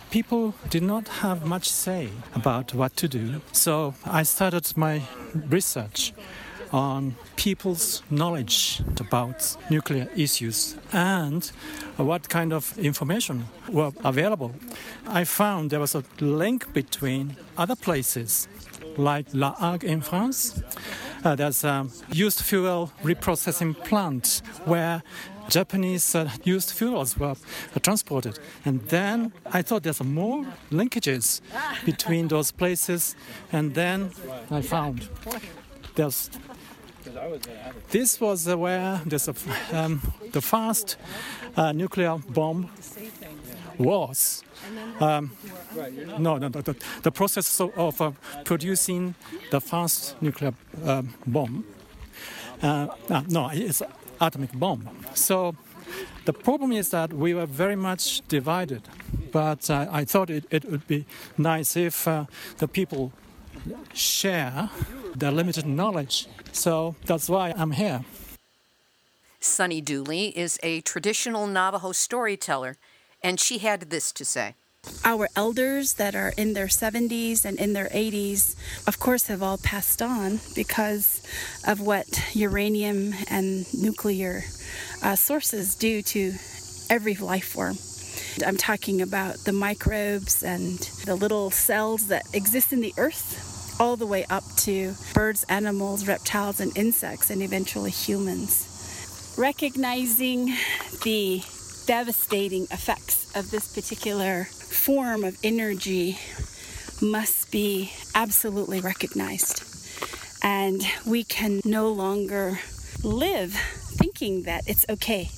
[0.09, 3.41] people did not have much say about what to do.
[3.51, 6.13] So I started my research
[6.71, 11.51] on people's knowledge about nuclear issues and
[11.97, 14.53] what kind of information were available.
[15.07, 18.47] I found there was a link between other places
[18.97, 20.61] like La Hague in France.
[21.23, 25.01] Uh, there's a used fuel reprocessing plant where
[25.49, 27.35] Japanese uh, used fuels were
[27.75, 28.39] uh, transported.
[28.65, 31.41] And then I thought there's more linkages
[31.85, 33.15] between those places.
[33.51, 34.11] And then
[34.51, 35.09] I found
[35.95, 36.29] there's
[37.89, 39.35] this was uh, where a,
[39.73, 40.01] um,
[40.31, 40.97] the first
[41.55, 42.69] uh, nuclear bomb
[43.77, 44.43] was.
[44.99, 45.31] Um,
[46.19, 46.61] no, no, no,
[47.01, 48.11] the, process of, uh,
[48.43, 49.15] producing
[49.51, 50.53] the first nuclear
[50.85, 51.65] um, bomb.
[52.61, 52.87] Uh,
[53.27, 53.81] no, it's
[54.19, 54.89] atomic bomb.
[55.13, 55.55] So
[56.25, 58.83] the problem is that we were very much divided.
[59.31, 61.05] But uh, I thought it, it, would be
[61.37, 62.25] nice if uh,
[62.57, 63.11] the people
[63.93, 64.69] share
[65.15, 66.27] their limited knowledge.
[66.51, 68.05] So that's why I'm here.
[69.39, 72.75] Sunny Dooley is a traditional Navajo storyteller,
[73.23, 74.55] and she had this to say.
[75.03, 78.55] Our elders that are in their 70s and in their 80s,
[78.87, 81.21] of course, have all passed on because
[81.67, 84.43] of what uranium and nuclear
[85.03, 86.33] uh, sources do to
[86.89, 87.77] every life form.
[88.43, 93.95] I'm talking about the microbes and the little cells that exist in the earth, all
[93.95, 98.65] the way up to birds, animals, reptiles, and insects, and eventually humans.
[99.37, 100.53] Recognizing
[101.03, 101.41] the
[101.85, 106.19] devastating effects of this particular form of energy
[107.01, 109.63] must be absolutely recognized.
[110.43, 112.59] And we can no longer
[113.03, 115.29] live thinking that it's okay.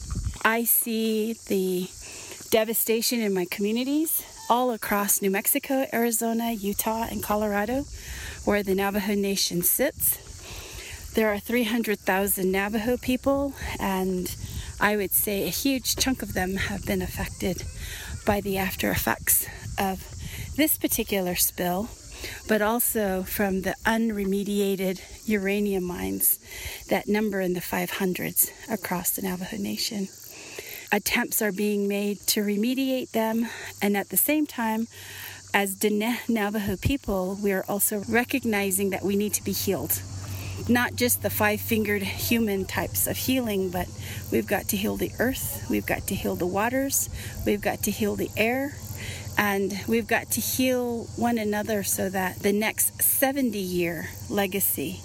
[0.43, 1.87] I see the
[2.51, 7.85] devastation in my communities all across New Mexico, Arizona, Utah, and Colorado,
[8.43, 10.17] where the Navajo Nation sits.
[11.13, 14.35] There are 300,000 Navajo people, and
[14.81, 17.63] I would say a huge chunk of them have been affected
[18.25, 19.47] by the after effects
[19.79, 20.05] of
[20.57, 21.87] this particular spill,
[22.49, 26.37] but also from the unremediated uranium mines
[26.89, 30.09] that number in the 500s across the Navajo Nation.
[30.91, 33.47] Attempts are being made to remediate them,
[33.81, 34.87] and at the same time,
[35.53, 40.01] as Diné Navajo people, we are also recognizing that we need to be healed
[40.69, 43.87] not just the five fingered human types of healing, but
[44.31, 47.09] we've got to heal the earth, we've got to heal the waters,
[47.45, 48.75] we've got to heal the air,
[49.37, 55.01] and we've got to heal one another so that the next 70 year legacy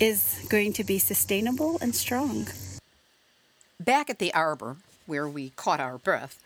[0.00, 2.48] is going to be sustainable and strong.
[3.80, 4.76] Back at the arbor,
[5.06, 6.40] where we caught our breath,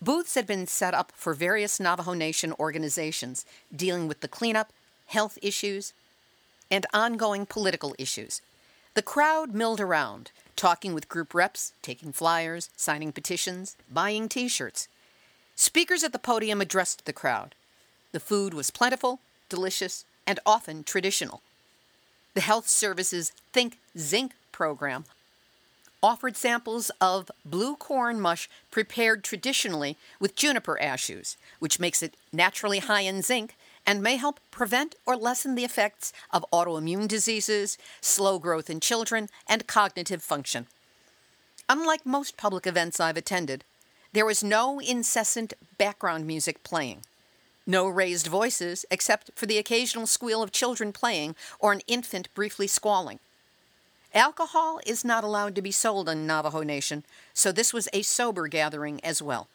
[0.00, 3.44] booths had been set up for various Navajo Nation organizations
[3.74, 4.72] dealing with the cleanup,
[5.06, 5.92] health issues,
[6.70, 8.40] and ongoing political issues.
[8.94, 14.88] The crowd milled around, talking with group reps, taking flyers, signing petitions, buying t shirts.
[15.54, 17.54] Speakers at the podium addressed the crowd.
[18.12, 21.40] The food was plentiful, delicious, and often traditional.
[22.34, 25.04] The Health Services Think Zinc program
[26.02, 32.80] offered samples of blue corn mush prepared traditionally with juniper ashes, which makes it naturally
[32.80, 33.54] high in zinc
[33.86, 39.28] and may help prevent or lessen the effects of autoimmune diseases, slow growth in children,
[39.48, 40.66] and cognitive function.
[41.68, 43.64] Unlike most public events I've attended,
[44.12, 47.02] there was no incessant background music playing.
[47.66, 52.66] No raised voices except for the occasional squeal of children playing or an infant briefly
[52.66, 53.20] squalling.
[54.14, 57.02] Alcohol is not allowed to be sold in Navajo Nation,
[57.32, 59.48] so this was a sober gathering as well.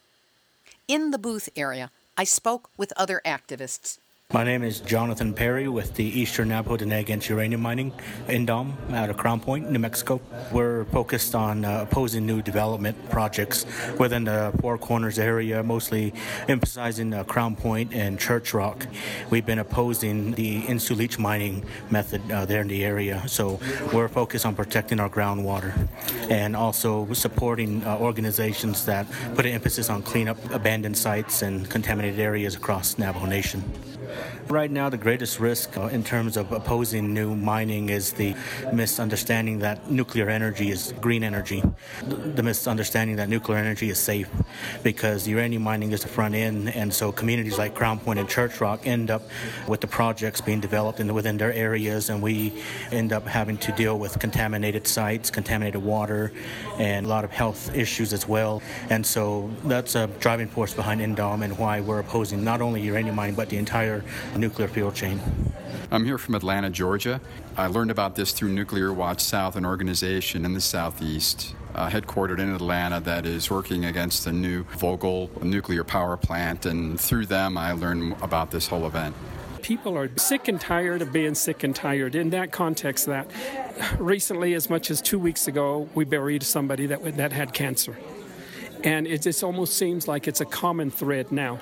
[0.88, 4.00] In the booth area, I spoke with other activists
[4.34, 7.94] My name is Jonathan Perry with the Eastern Navajo Diné Against Uranium Mining
[8.28, 10.20] ENDAUM out of Crown Point, New Mexico.
[10.52, 13.66] We're focused on uh, opposing new development projects
[13.98, 16.14] within the Four Corners area, mostly
[16.50, 18.86] emphasizing uh, Crown Point and Church Rock.
[19.30, 23.62] We've been opposing the in-situ leach mining method uh, there in the area, so
[23.94, 25.88] we're focused on protecting our groundwater
[26.30, 31.70] and also supporting uh, organizations that put an emphasis on clean up abandoned sites and
[31.70, 33.64] contaminated areas across Navajo Nation.
[34.48, 38.36] Right now, the greatest risk uh, in terms of opposing new mining is the
[38.72, 41.62] misunderstanding that nuclear energy is green energy,
[42.06, 44.30] the misunderstanding that nuclear energy is safe
[44.84, 48.62] because uranium mining is the front end, and so communities like Crown Point and Church
[48.62, 49.24] Rock end up
[49.68, 52.54] with the projects being developed in, within their areas, and we
[52.92, 56.32] end up having to deal with contaminated sites, contaminated water,
[56.80, 58.62] and a lot of health issues as well.
[58.90, 63.16] And so that's a driving force behind ENDAUM and why we're opposing not only uranium
[63.16, 63.97] mining but the entire
[64.36, 65.22] nuclear fuel chain.
[65.90, 67.22] I'm here from Atlanta, Georgia.
[67.56, 72.40] I learned about this through Nuclear Watch South, an organization in the southeast uh, headquartered
[72.40, 77.58] in Atlanta that is working against the new Vogtle nuclear power plant, and through them
[77.58, 79.16] I learned about this whole event
[79.68, 82.16] people are sick and tired of being sick and tired.
[82.16, 83.30] In that context, that
[84.00, 87.98] recently, as much as two weeks ago, we buried somebody that that had cancer,
[88.86, 91.60] and it just almost seems like it's a common thread now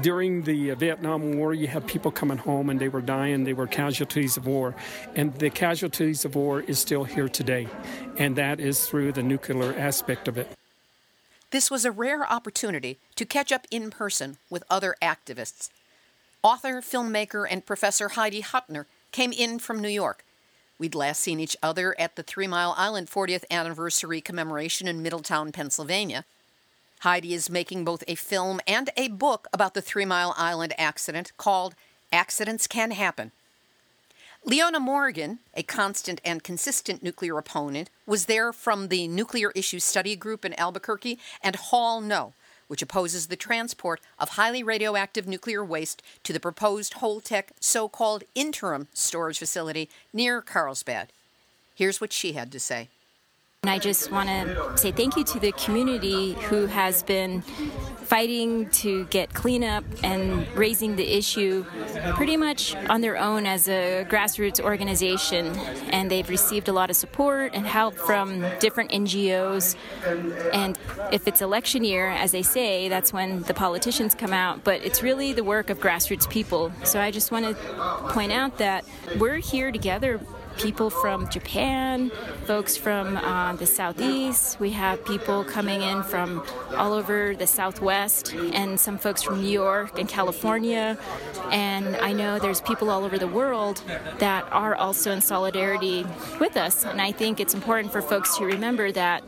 [0.00, 3.66] during the Vietnam War, you have people coming home and they were dying, they were
[3.66, 4.74] casualties of war.
[5.14, 7.68] And the casualties of war is still here today,
[8.16, 10.48] and that is through the nuclear aspect of it.
[11.50, 15.68] This was a rare opportunity to catch up in person with other activists.
[16.42, 20.24] Author, filmmaker, and Professor Heidi Hutner came in from New York.
[20.78, 25.52] We'd last seen each other at the Three Mile Island 40th anniversary commemoration in Middletown,
[25.52, 26.24] Pennsylvania.
[27.02, 31.32] Heidi is making both a film and a book about the Three Mile Island accident
[31.36, 31.74] called
[32.12, 33.32] Accidents Can Happen.
[34.44, 40.14] Leona Morgan, a constant and consistent nuclear opponent, was there from the Nuclear Issues Study
[40.14, 42.34] Group in Albuquerque and Haul No,
[42.68, 48.22] which opposes the transport of highly radioactive nuclear waste to the proposed Holtec so called
[48.36, 51.08] interim storage facility near Carlsbad.
[51.74, 52.90] Here's what she had to say.
[53.64, 58.68] And I just want to say thank you to the community who has been fighting
[58.70, 61.64] to get cleanup and raising the issue
[62.14, 65.56] pretty much on their own as a grassroots organization.
[65.92, 69.76] And they've received a lot of support and help from different NGOs.
[70.52, 70.76] And
[71.12, 74.64] if it's election year, as they say, that's when the politicians come out.
[74.64, 76.72] But it's really the work of grassroots people.
[76.82, 77.54] So I just want to
[78.08, 78.84] point out that
[79.20, 80.20] we're here together
[80.58, 82.10] people from Japan,
[82.46, 84.60] folks from uh, the southeast.
[84.60, 86.44] We have people coming in from
[86.76, 90.98] all over the southwest, and some folks from New York and California.
[91.50, 93.82] And I know there's people all over the world
[94.18, 96.06] that are also in solidarity
[96.40, 96.84] with us.
[96.84, 99.22] And I think it's important for folks to remember that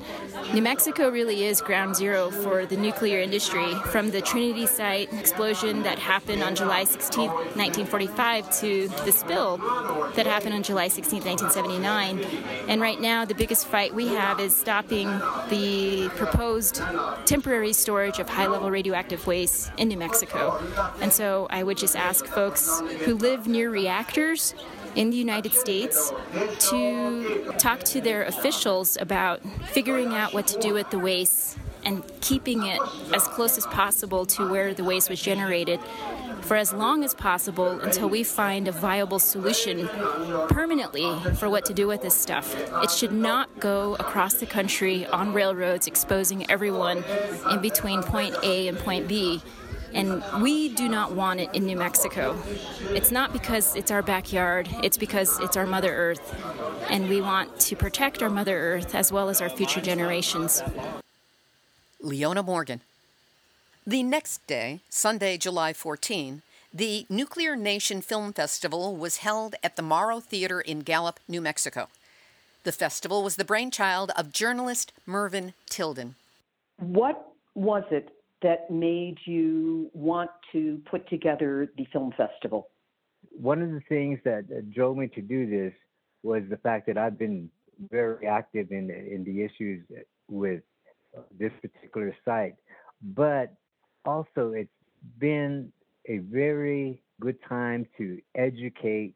[0.53, 5.83] New Mexico really is ground zero for the nuclear industry from the Trinity site explosion
[5.83, 9.59] that happened on July 16, 1945, to the spill
[10.15, 11.14] that happened on July 16.
[11.23, 12.25] 1979.
[12.69, 15.09] And right now, the biggest fight we have is stopping
[15.49, 16.83] the proposed
[17.27, 20.61] temporary storage of high level radioactive waste in New Mexico.
[21.01, 24.55] And so I would just ask folks who live near reactors
[24.95, 26.13] in the United States
[26.71, 29.41] to talk to their officials about
[29.73, 32.81] figuring out what to do with the waste and keeping it
[33.15, 35.81] as close as possible to where the waste was generated
[36.45, 39.89] for as long as possible until we find a viable solution
[40.49, 42.55] permanently for what to do with this stuff.
[42.83, 47.03] It should not go across the country on railroads, exposing everyone
[47.51, 49.43] in between point A and point B.
[49.95, 52.37] And we do not want it in New Mexico.
[52.91, 56.35] It's not because it's our backyard, it's because it's our Mother Earth.
[56.91, 60.63] And we want to protect our Mother Earth as well as our future generations.
[62.01, 62.81] Leona Morgan.
[63.87, 66.41] The next day, Sunday, July 14,
[66.73, 71.89] the Nuclear Nation Film Festival was held at the Morro Theater in Gallup, New Mexico.
[72.63, 76.15] The festival was the brainchild of journalist Mervyn Tilden.
[76.79, 78.09] What was it
[78.41, 82.69] that made you want to put together the film festival?
[83.39, 85.75] One of the things that drove me to do this
[86.23, 87.51] was the fact that I've been
[87.91, 89.85] very active in in the issues
[90.31, 90.63] with
[91.39, 92.55] this particular site,
[93.03, 93.53] but
[94.05, 94.71] also it's
[95.19, 95.73] been
[96.09, 99.15] a very good time to educate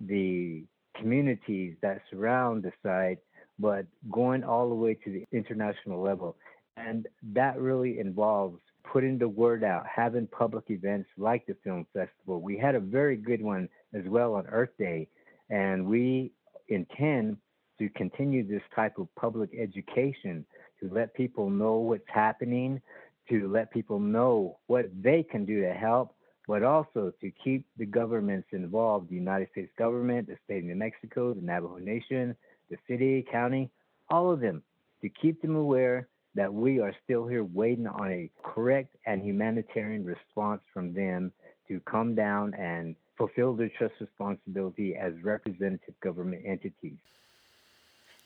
[0.00, 0.64] the
[0.96, 3.18] communities that surround the site,
[3.58, 6.36] but going all the way to the international level.
[6.76, 12.40] And that really involves putting the word out, having public events like the film festival.
[12.40, 15.08] We had a very good one as well on Earth Day,
[15.50, 16.32] and we
[16.68, 17.36] intend
[17.78, 20.44] to continue this type of public education
[20.80, 22.80] to let people know what's happening,
[23.28, 26.14] to let people know what they can do to help,
[26.46, 30.74] but also to keep the governments involved the United States government, the state of New
[30.74, 32.34] Mexico, the Navajo Nation,
[32.70, 33.70] the city, county,
[34.08, 34.62] all of them,
[35.02, 40.04] to keep them aware that we are still here waiting on a correct and humanitarian
[40.04, 41.32] response from them
[41.66, 46.96] to come down and fulfill their trust responsibility as representative government entities.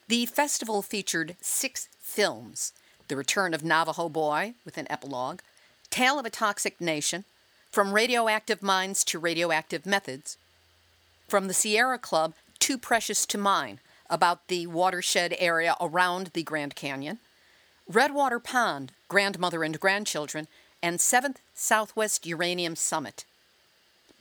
[0.09, 2.72] The festival featured six films
[3.12, 5.42] The Return of Navajo Boy with an epilogue,
[5.90, 7.26] Tale of a Toxic Nation,
[7.70, 10.38] From Radioactive Minds to Radioactive Methods,
[11.28, 16.74] from the Sierra Club, Too Precious to Mine, about the watershed area around the Grand
[16.74, 17.18] Canyon,
[17.86, 20.48] Redwater Pond, Grandmother and Grandchildren,
[20.82, 23.26] and 7th Southwest Uranium Summit.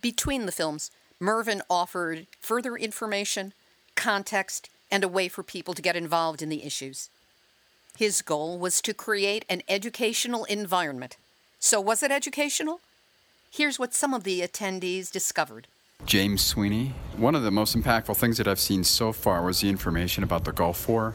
[0.01, 3.53] Between the films, Mervyn offered further information,
[3.95, 7.07] context, and a way for people to get involved in the issues.
[7.97, 11.17] His goal was to create an educational environment.
[11.59, 12.79] So, was it educational?
[13.51, 15.67] Here's what some of the attendees discovered.
[16.05, 16.93] James Sweeney.
[17.15, 20.45] One of the most impactful things that I've seen so far was the information about
[20.45, 21.13] the Gulf War.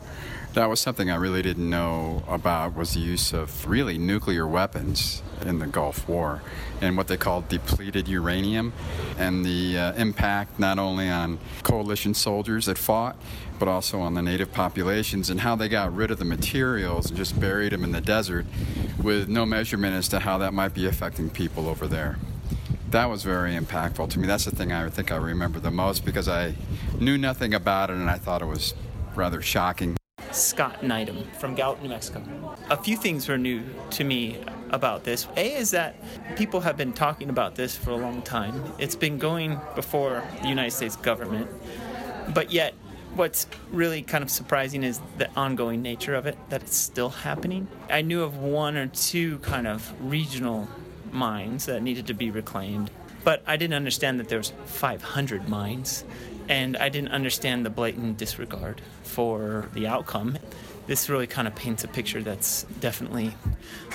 [0.55, 5.22] That was something I really didn't know about was the use of really nuclear weapons
[5.45, 6.41] in the Gulf War
[6.81, 8.72] and what they called depleted uranium
[9.18, 13.16] and the uh, impact not only on coalition soldiers that fought
[13.59, 17.17] but also on the native populations and how they got rid of the materials and
[17.17, 18.47] just buried them in the desert
[19.03, 22.17] with no measurement as to how that might be affecting people over there
[22.91, 24.27] that was very impactful to me.
[24.27, 26.55] That's the thing I think I remember the most because I
[27.01, 28.75] knew nothing about it and I thought it was
[29.15, 29.97] rather shocking.
[30.33, 32.23] Scott Neidham from Gallup, New Mexico.
[32.71, 34.39] A few things were new to me
[34.71, 35.27] about this.
[35.37, 35.97] A is that
[36.37, 38.63] people have been talking about this for a long time.
[38.79, 41.51] It's been going before the United States government,
[42.35, 42.75] but yet
[43.17, 47.67] what's really kind of surprising is the ongoing nature of it, that it's still happening.
[47.91, 50.69] I knew of one or two kind of regional
[51.11, 52.91] mines that needed to be reclaimed.
[53.25, 56.05] But I didn't understand that there was 500 mines,
[56.49, 60.39] and I didn't understand the blatant disregard for the outcome.
[60.87, 63.35] This really kind of paints a picture that's definitely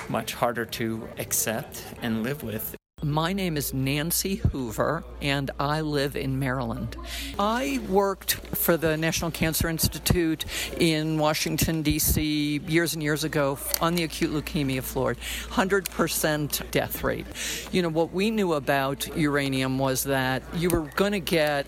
[0.09, 2.75] much harder to accept and live with.
[3.03, 6.95] My name is Nancy Hoover, and I live in Maryland.
[7.39, 10.45] I worked for the National Cancer Institute
[10.77, 15.15] in Washington, D.C., years and years ago on the acute leukemia floor.
[15.15, 17.25] 100% death rate.
[17.71, 21.65] You know, what we knew about uranium was that you were going to get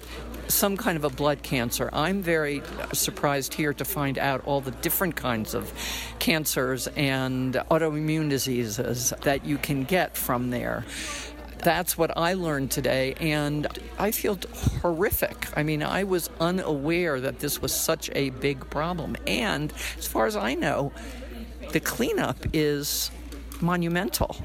[0.48, 1.90] some kind of a blood cancer.
[1.94, 2.62] I'm very
[2.92, 5.74] surprised here to find out all the different kinds of
[6.20, 10.86] cancers and autoimmune diseases that you can get from there
[11.64, 14.38] that's what I learned today, and I feel
[14.82, 15.48] horrific.
[15.56, 19.16] I mean, I was unaware that this was such a big problem.
[19.28, 20.92] And as far as I know,
[21.72, 23.12] the cleanup is
[23.62, 24.36] monumental.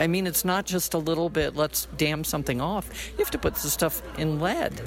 [0.00, 3.10] I mean, it's not just a little bit, let's dam something off.
[3.12, 4.80] You have to put the stuff in lead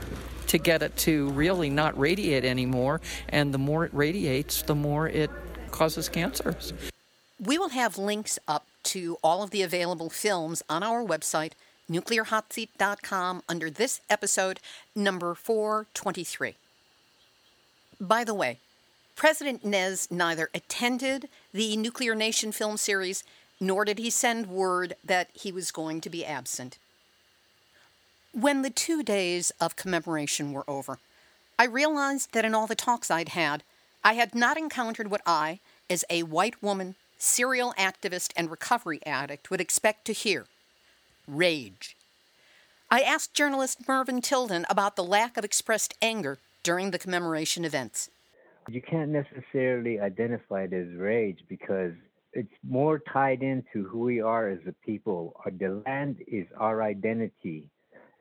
[0.47, 3.01] to get it to really not radiate anymore.
[3.29, 5.29] And the more it radiates, the more it
[5.71, 6.73] causes cancers.
[7.39, 11.53] We will have links up to all of the available films on our website,
[11.91, 14.59] nuclearhotseat.com, under this episode,
[14.95, 16.55] number 423.
[17.99, 18.57] By the way,
[19.15, 23.23] President Nez neither attended the Nuclear Nation film series
[23.59, 26.79] nor did he send word that he was going to be absent.
[28.33, 30.97] When the two days of commemoration were over,
[31.59, 33.61] I realized that in all the talks I'd had,
[34.03, 39.51] I had not encountered what I, as a white woman, serial activist, and recovery addict,
[39.51, 40.47] would expect to hear
[41.31, 41.95] rage.
[42.89, 48.09] I asked journalist Mervyn Tilden about the lack of expressed anger during the commemoration events.
[48.69, 51.93] You can't necessarily identify it as rage because
[52.33, 55.35] it's more tied into who we are as a people.
[55.45, 57.69] Uh, the land is our identity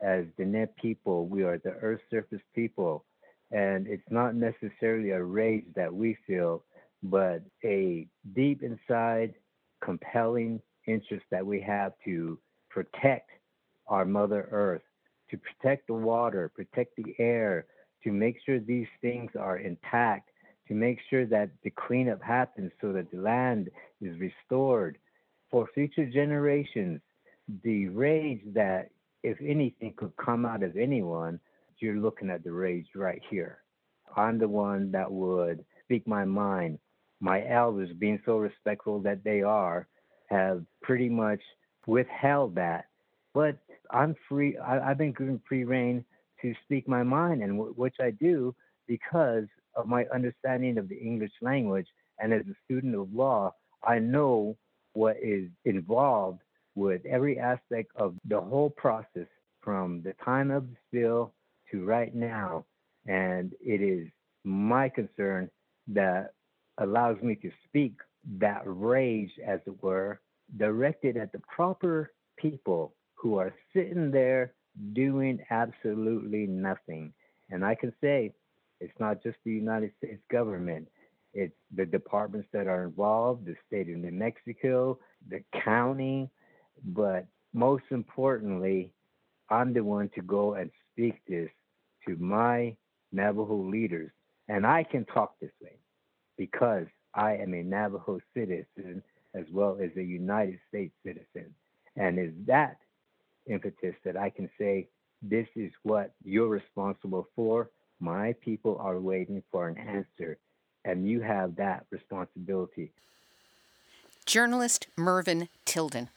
[0.01, 1.27] as Diné people.
[1.27, 3.05] We are the Earth surface people.
[3.51, 6.63] And it's not necessarily a rage that we feel,
[7.03, 9.33] but a deep inside,
[9.83, 12.39] compelling interest that we have to
[12.71, 13.29] protect
[13.87, 14.83] our Mother Earth,
[15.29, 17.65] to protect the water, protect the air,
[18.03, 20.31] to make sure these things are intact
[20.71, 23.69] to make sure that the cleanup happens so that the land
[23.99, 24.97] is restored
[25.49, 27.01] for future generations.
[27.65, 28.89] The rage that,
[29.21, 31.41] if anything, could come out of anyone,
[31.79, 33.57] you're looking at the rage right here.
[34.15, 36.79] I'm the one that would speak my mind.
[37.19, 39.87] My elders being so respectful that they are,
[40.29, 41.41] have pretty much
[41.87, 42.85] withheld that.
[43.33, 43.57] But
[43.91, 44.57] I'm free.
[44.57, 46.03] I, have been given free reign
[46.41, 48.55] to speak my mind, and w- which I do
[48.87, 51.87] because of my understanding of the English language.
[52.19, 53.53] And as a student of law,
[53.83, 54.57] I know
[54.93, 56.41] what is involved
[56.75, 59.27] with every aspect of the whole process
[59.61, 61.33] from the time of the spill
[61.71, 62.65] to right now.
[63.07, 64.07] And it is
[64.43, 65.49] my concern
[65.87, 66.33] that
[66.77, 67.93] allows me to speak
[68.39, 70.19] that rage, as it were,
[70.57, 74.53] directed at the proper people who are sitting there
[74.93, 77.13] doing absolutely nothing.
[77.49, 78.33] And I can say
[78.79, 80.87] it's not just the United States government,
[81.33, 84.99] it's the departments that are involved, the state of New Mexico,
[85.29, 86.29] the county,
[86.83, 88.91] but most importantly,
[89.49, 91.49] I'm the one to go and speak this
[92.07, 92.75] to my
[93.11, 94.11] Navajo leaders.
[94.47, 95.77] And I can talk this way
[96.37, 99.03] because I am a Navajo citizen
[99.33, 101.53] as well as a United States citizen.
[101.95, 102.77] And is that
[103.47, 104.87] impetus that I can say,
[105.21, 107.69] this is what you're responsible for.
[107.99, 110.37] My people are waiting for an answer,
[110.85, 112.91] and you have that responsibility.
[114.25, 116.09] Journalist Mervyn Tilden.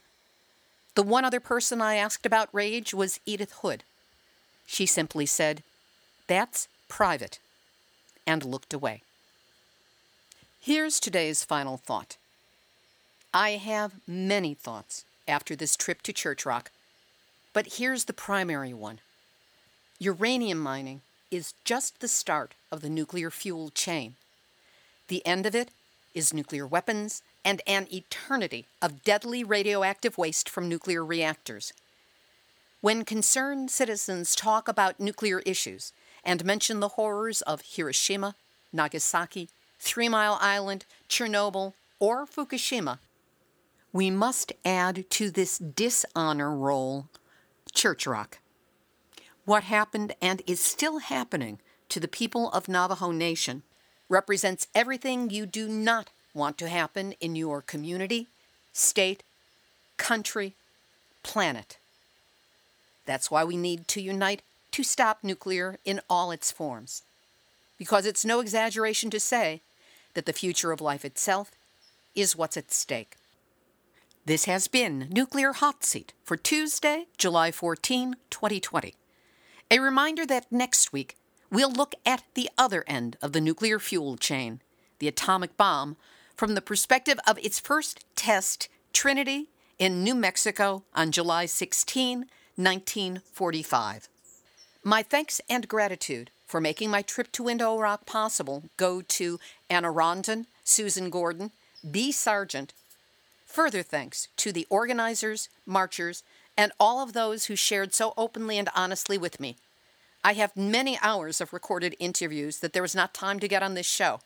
[0.95, 3.83] The one other person I asked about rage was Edith Hood.
[4.67, 5.62] She simply said,
[6.27, 7.39] That's private,
[8.27, 9.03] and looked away.
[10.61, 12.17] Here's today's final thought.
[13.37, 16.70] I have many thoughts after this trip to Church Rock,
[17.53, 19.01] but here's the primary one.
[19.99, 21.01] Uranium mining
[21.32, 24.14] is just the start of the nuclear fuel chain.
[25.09, 25.70] The end of it
[26.14, 31.72] is nuclear weapons and an eternity of deadly radioactive waste from nuclear reactors.
[32.82, 35.93] When concerned citizens talk about nuclear issues
[36.24, 38.37] and mention the horrors of Hiroshima,
[38.72, 39.49] Nagasaki,
[39.80, 42.99] Three Mile Island, Chernobyl, or Fukushima,
[43.95, 47.07] we must add to this dishonor roll
[47.72, 48.38] Church Rock.
[49.45, 53.62] What happened and is still happening to the people of Navajo Nation
[54.09, 58.26] represents everything you do not want to happen in your community,
[58.72, 59.22] state,
[59.97, 60.55] country,
[61.22, 61.78] planet.
[63.07, 64.42] That's why we need to unite
[64.72, 67.03] to stop nuclear in all its forms.
[67.78, 69.61] Because it's no exaggeration to say
[70.14, 71.53] that the future of life itself
[72.16, 73.14] is what's at stake.
[74.27, 78.95] This has been Nuclear Hot Seat for Tuesday, July 14, 2020.
[79.70, 81.18] A reminder that next week
[81.51, 84.62] we'll look at the other end of the nuclear fuel chain,
[84.99, 85.99] the atomic bomb,
[86.35, 92.20] from the perspective of its first test, Trinity, in New Mexico on July 16,
[92.57, 94.09] 1945.
[94.83, 99.91] My thanks and gratitude for making my trip to Window Rock possible go to Anna
[99.91, 101.51] Rondon, Susan Gordon,
[101.91, 102.11] B.
[102.11, 102.72] Sargent.
[103.55, 106.24] Further thanks to the organizers, marchers,
[106.57, 109.55] and all of those who shared so openly and honestly with me.
[110.24, 113.74] I have many hours of recorded interviews that there was not time to get on
[113.74, 114.18] this show.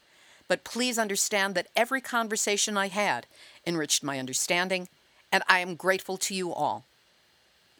[0.49, 3.27] But please understand that every conversation I had
[3.67, 4.89] enriched my understanding,
[5.31, 6.85] and I am grateful to you all.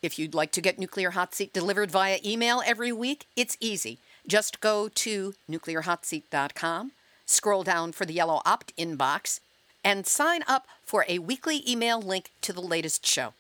[0.03, 3.97] If you'd like to get Nuclear Hot Seat delivered via email every week, it's easy.
[4.27, 6.93] Just go to nuclearhotseat.com,
[7.25, 9.41] scroll down for the yellow opt in box,
[9.89, 13.33] and sign up for a weekly email link to the latest show.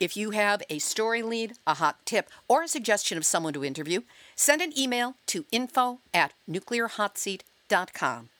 [0.00, 3.64] If you have a story lead, a hot tip, or a suggestion of someone to
[3.64, 4.00] interview,
[4.34, 8.30] send an email to info at nuclearhotseat.com.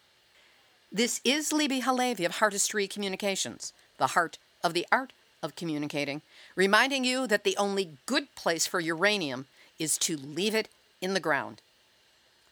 [0.91, 6.22] This is Libbe HaLevy of Heartistry Communications, the heart of the art of communicating,
[6.57, 9.47] reminding you that the only good place for uranium
[9.78, 10.68] is to leave it
[11.01, 11.62] in the ground.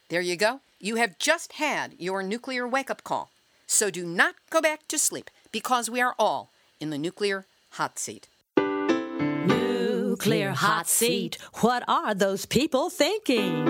[0.07, 0.61] There you go.
[0.79, 3.29] You have just had your nuclear wake up call.
[3.71, 7.99] So do not go back to sleep because we are all in the nuclear hot
[7.99, 8.27] seat.
[8.57, 11.37] Nuclear hot seat.
[11.61, 13.65] What are those people thinking?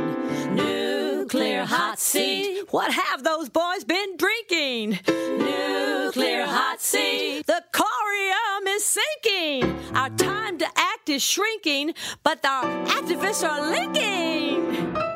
[0.56, 2.64] Nuclear hot seat.
[2.72, 5.00] What have those boys been drinking?
[5.06, 7.46] Nuclear hot seat.
[7.46, 9.78] The corium is sinking.
[9.94, 11.94] Our time to act is shrinking,
[12.24, 15.09] but our activists are linking.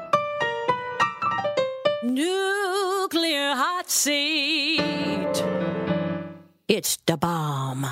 [2.13, 5.43] Nuclear hot seat.
[6.67, 7.87] It's the bomb.